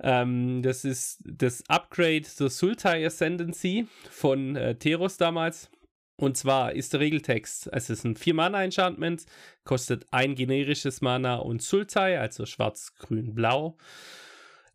[0.00, 5.70] Ähm, das ist das Upgrade zur Sultai Ascendancy von äh, Teros damals.
[6.18, 9.26] Und zwar ist der Regeltext, also es ist ein 4-Mana-Enchantment,
[9.64, 13.76] kostet ein generisches Mana und Sultai, also schwarz, grün, blau.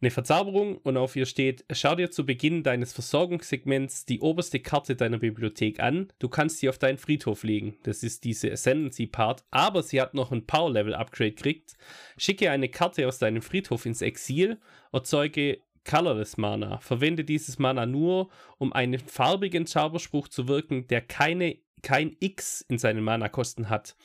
[0.01, 4.95] Eine Verzauberung und auf ihr steht, schau dir zu Beginn deines Versorgungssegments die oberste Karte
[4.95, 6.11] deiner Bibliothek an.
[6.17, 7.77] Du kannst sie auf deinen Friedhof legen.
[7.83, 9.43] Das ist diese Ascendancy-Part.
[9.51, 11.73] Aber sie hat noch ein Power-Level-Upgrade gekriegt.
[12.17, 14.59] Schicke eine Karte aus deinem Friedhof ins Exil,
[14.91, 16.79] erzeuge Colorless Mana.
[16.79, 22.79] Verwende dieses Mana nur, um einen farbigen Zauberspruch zu wirken, der keine, kein X in
[22.79, 23.95] seinen Mana-Kosten hat.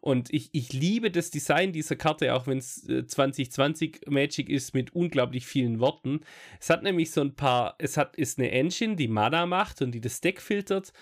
[0.00, 4.74] Und ich, ich liebe das Design dieser Karte, auch wenn es äh, 2020 Magic ist
[4.74, 6.20] mit unglaublich vielen Worten.
[6.60, 9.92] Es hat nämlich so ein paar, es hat, ist eine Engine, die Mana macht und
[9.92, 10.92] die das Deck filtert,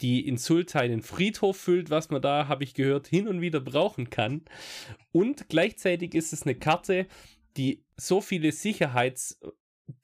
[0.00, 3.60] die in Sultai den Friedhof füllt, was man da, habe ich gehört, hin und wieder
[3.60, 4.42] brauchen kann.
[5.12, 7.06] Und gleichzeitig ist es eine Karte,
[7.56, 9.38] die so viele Sicherheits-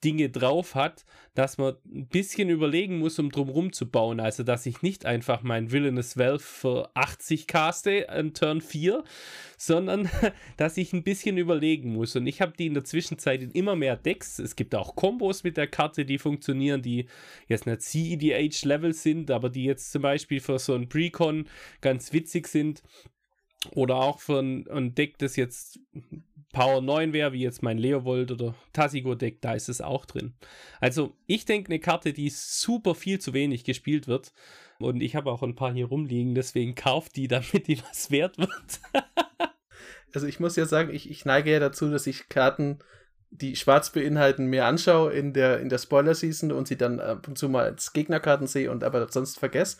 [0.03, 4.19] Dinge drauf hat, dass man ein bisschen überlegen muss, um drumherum zu bauen.
[4.19, 9.03] Also, dass ich nicht einfach mein Villainous Valve für 80 caste an Turn 4,
[9.57, 10.09] sondern
[10.57, 12.15] dass ich ein bisschen überlegen muss.
[12.15, 14.37] Und ich habe die in der Zwischenzeit in immer mehr Decks.
[14.37, 17.07] Es gibt auch Kombos mit der Karte, die funktionieren, die
[17.47, 21.47] jetzt nicht CEDH-Level sind, aber die jetzt zum Beispiel für so ein Precon
[21.81, 22.83] ganz witzig sind.
[23.69, 25.79] Oder auch für ein, ein Deck, das jetzt
[26.51, 30.33] Power 9 wäre, wie jetzt mein Leovold oder Tassigo-Deck, da ist es auch drin.
[30.79, 34.33] Also ich denke, eine Karte, die super viel zu wenig gespielt wird.
[34.79, 38.37] Und ich habe auch ein paar hier rumliegen, deswegen kauft die, damit die was wert
[38.37, 38.51] wird.
[40.13, 42.79] also ich muss ja sagen, ich, ich neige ja dazu, dass ich Karten,
[43.29, 47.37] die schwarz beinhalten, mir anschaue in der, in der Spoiler-Season und sie dann ab und
[47.37, 49.77] zu mal als Gegnerkarten sehe und aber sonst vergesse.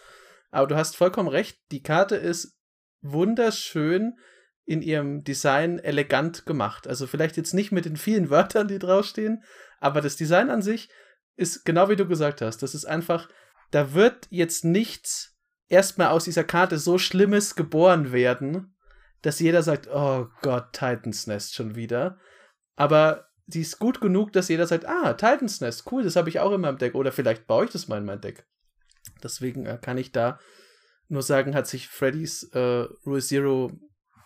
[0.52, 2.61] Aber du hast vollkommen recht, die Karte ist
[3.02, 4.18] wunderschön
[4.66, 6.88] in ihrem Design elegant gemacht.
[6.88, 9.44] Also vielleicht jetzt nicht mit den vielen Wörtern, die draufstehen,
[9.80, 10.90] aber das Design an sich
[11.36, 12.60] ist genau wie du gesagt hast.
[12.60, 13.30] Das ist einfach,
[13.72, 15.38] da wird jetzt nichts
[15.68, 18.76] erstmal aus dieser Karte so Schlimmes geboren werden,
[19.22, 22.20] dass jeder sagt, oh Gott, Titans Nest schon wieder.
[22.76, 26.40] Aber die ist gut genug, dass jeder sagt, ah, Titans Nest, cool, das habe ich
[26.40, 26.96] auch in meinem Deck.
[26.96, 28.46] Oder vielleicht baue ich das mal in mein Deck.
[29.24, 30.40] Deswegen äh, kann ich da
[31.12, 33.72] nur sagen, hat sich Freddy's äh, Rule Zero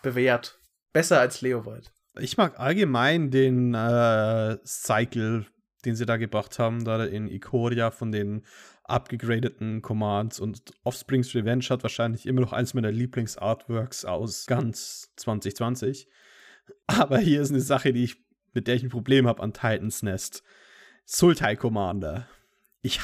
[0.02, 0.58] bewährt.
[0.92, 1.92] Besser als Leovold.
[2.18, 5.46] Ich mag allgemein den äh, Cycle,
[5.84, 8.42] den sie da gebracht haben, da in Ikoria von den
[8.84, 16.08] abgegradeten Commands und Offsprings Revenge hat wahrscheinlich immer noch eins meiner Lieblingsartworks aus ganz 2020.
[16.86, 18.24] Aber hier ist eine Sache, die ich,
[18.54, 20.42] mit der ich ein Problem habe an Titans Nest.
[21.04, 22.28] Sultai Commander.
[22.80, 23.00] Ich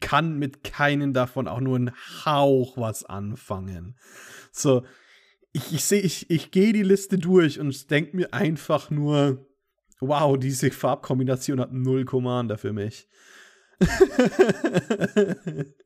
[0.00, 1.92] kann mit keinen davon auch nur einen
[2.24, 3.96] Hauch was anfangen.
[4.52, 4.84] So,
[5.52, 9.46] ich, ich sehe, ich, ich gehe die Liste durch und denke mir einfach nur,
[10.00, 13.08] wow, diese Farbkombination hat null Commander für mich.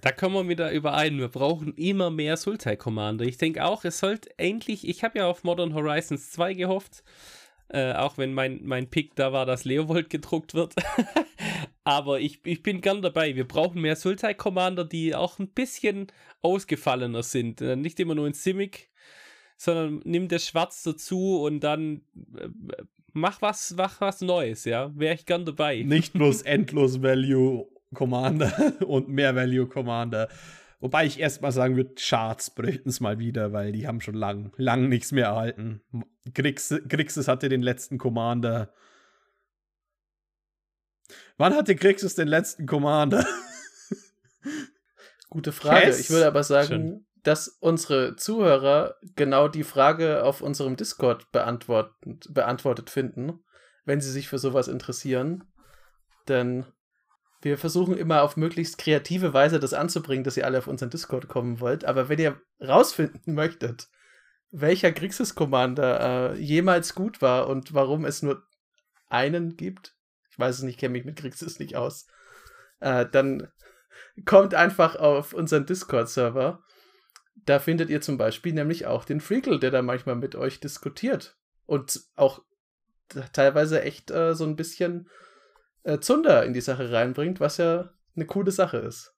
[0.00, 1.18] Da kommen wir wieder überein.
[1.18, 3.24] Wir brauchen immer mehr Sultai Commander.
[3.24, 4.86] Ich denke auch, es sollte endlich.
[4.86, 7.02] Ich habe ja auf Modern Horizons 2 gehofft.
[7.70, 10.74] Äh, auch wenn mein, mein Pick da war, dass Leovold gedruckt wird.
[11.84, 13.34] Aber ich, ich bin gern dabei.
[13.36, 16.08] Wir brauchen mehr Sultai Commander, die auch ein bisschen
[16.42, 17.60] ausgefallener sind.
[17.60, 18.90] Äh, nicht immer nur in Simic,
[19.56, 22.02] sondern nimm das Schwarz dazu und dann
[22.38, 22.48] äh,
[23.12, 24.90] mach was, mach was Neues, ja.
[24.96, 25.82] Wäre ich gern dabei.
[25.82, 30.28] Nicht bloß endlos Value Commander und mehr Value Commander.
[30.80, 34.52] Wobei ich erstmal sagen würde, Charts bräuchten es mal wieder, weil die haben schon lang,
[34.56, 35.82] lang nichts mehr erhalten.
[36.32, 38.72] Grixis hatte den letzten Commander.
[41.36, 43.26] Wann hatte Grixis den letzten Commander?
[45.30, 45.86] Gute Frage.
[45.86, 46.00] Cass?
[46.00, 47.06] Ich würde aber sagen, Schön.
[47.24, 53.40] dass unsere Zuhörer genau die Frage auf unserem Discord beantwortet, beantwortet finden,
[53.84, 55.44] wenn sie sich für sowas interessieren.
[56.28, 56.66] Denn
[57.40, 61.28] wir versuchen immer auf möglichst kreative Weise das anzubringen, dass ihr alle auf unseren Discord
[61.28, 61.84] kommen wollt.
[61.84, 63.88] Aber wenn ihr rausfinden möchtet,
[64.50, 68.42] welcher Grixis-Commander äh, jemals gut war und warum es nur
[69.08, 69.94] einen gibt,
[70.30, 72.06] ich weiß es nicht, kenne mich mit Grixis nicht aus,
[72.80, 73.48] äh, dann
[74.24, 76.62] kommt einfach auf unseren Discord-Server.
[77.44, 81.36] Da findet ihr zum Beispiel nämlich auch den Freakle, der da manchmal mit euch diskutiert.
[81.66, 82.42] Und auch
[83.32, 85.08] teilweise echt äh, so ein bisschen
[85.88, 89.14] äh, Zunder in die Sache reinbringt, was ja eine coole Sache ist.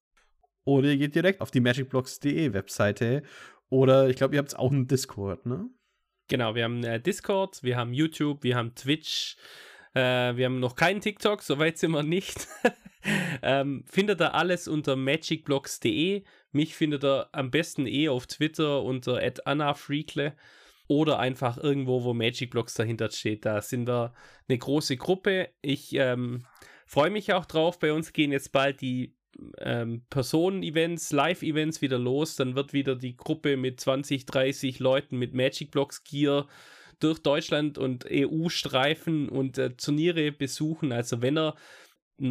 [0.65, 3.23] Oder ihr geht direkt auf die magicblocks.de Webseite.
[3.71, 5.69] Oder ich glaube, ihr habt auch einen Discord, ne?
[6.29, 9.37] Genau, wir haben äh, Discord, wir haben YouTube, wir haben Twitch,
[9.95, 12.47] äh, wir haben noch keinen TikTok, soweit sind wir nicht.
[13.43, 16.23] ähm, findet ihr alles unter magicblocks.de.
[16.53, 20.37] Mich findet ihr am besten eh auf Twitter unter @annafreakle
[20.91, 23.45] oder einfach irgendwo, wo Magic Blocks dahinter steht.
[23.47, 24.13] Da sind wir
[24.49, 25.51] eine große Gruppe.
[25.63, 26.47] Ich ähm,
[26.85, 27.79] freue mich auch drauf.
[27.79, 29.15] Bei uns gehen jetzt bald die
[29.59, 32.35] ähm, Personen-Events, Live-Events wieder los.
[32.35, 36.49] Dann wird wieder die Gruppe mit 20, 30 Leuten mit Magic Blocks Gear
[36.99, 40.91] durch Deutschland und EU streifen und äh, Turniere besuchen.
[40.91, 41.55] Also wenn ihr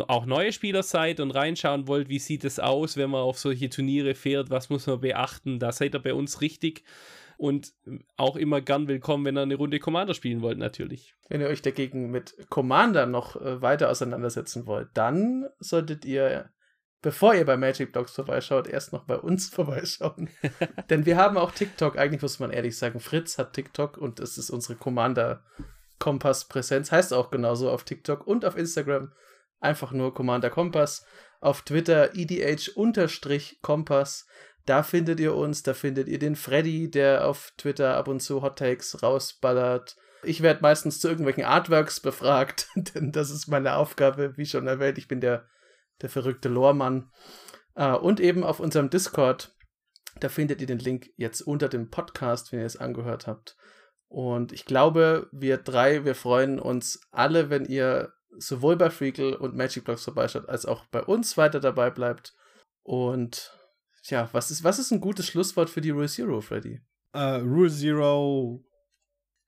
[0.09, 3.69] auch neue Spieler seid und reinschauen wollt, wie sieht es aus, wenn man auf solche
[3.69, 6.83] Turniere fährt, was muss man beachten, da seid ihr bei uns richtig
[7.39, 7.71] und
[8.17, 11.15] auch immer gern willkommen, wenn ihr eine Runde Commander spielen wollt, natürlich.
[11.29, 16.49] Wenn ihr euch dagegen mit Commander noch äh, weiter auseinandersetzen wollt, dann solltet ihr,
[17.01, 20.29] bevor ihr bei Magic Blocks vorbeischaut, erst noch bei uns vorbeischauen.
[20.89, 24.37] Denn wir haben auch TikTok, eigentlich muss man ehrlich sagen, Fritz hat TikTok und es
[24.37, 25.45] ist unsere Commander
[25.97, 29.13] Kompass Präsenz, heißt auch genauso auf TikTok und auf Instagram
[29.61, 31.05] einfach nur Commander Kompass.
[31.41, 34.27] Auf Twitter idh-kompass.
[34.65, 38.41] Da findet ihr uns, da findet ihr den Freddy, der auf Twitter ab und zu
[38.41, 39.95] Hot Takes rausballert.
[40.23, 44.97] Ich werde meistens zu irgendwelchen Artworks befragt, denn das ist meine Aufgabe, wie schon erwähnt.
[44.97, 45.47] Ich bin der,
[46.01, 47.11] der verrückte Loremann.
[47.77, 49.55] Uh, und eben auf unserem Discord,
[50.19, 53.55] da findet ihr den Link jetzt unter dem Podcast, wenn ihr es angehört habt.
[54.09, 59.55] Und ich glaube, wir drei, wir freuen uns alle, wenn ihr sowohl bei Freakle und
[59.55, 62.33] Magic Blocks vorbeischaut, als auch bei uns weiter dabei bleibt.
[62.83, 63.58] Und
[64.05, 66.81] ja, was ist, was ist ein gutes Schlusswort für die Rule Zero, Freddy?
[67.15, 68.63] Uh, Rule Zero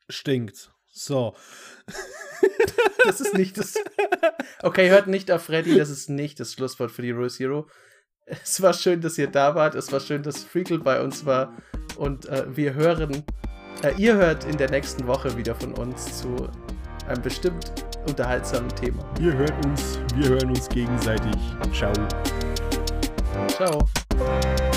[0.10, 0.72] stinkt.
[0.88, 1.36] So.
[3.06, 3.76] das ist nicht das.
[4.64, 7.68] Okay, hört nicht auf Freddy, das ist nicht das Schlusswort für die Rule Zero.
[8.28, 9.74] Es war schön, dass ihr da wart.
[9.74, 11.58] Es war schön, dass Freakle bei uns war.
[11.98, 13.24] Und äh, wir hören,
[13.84, 16.48] äh, ihr hört in der nächsten Woche wieder von uns zu
[17.08, 17.74] einem bestimmt
[18.08, 19.04] unterhaltsamen Thema.
[19.20, 21.36] Ihr hört uns, wir hören uns gegenseitig.
[21.74, 21.94] Ciao.
[23.48, 23.90] Ciao.
[24.14, 24.71] Thank you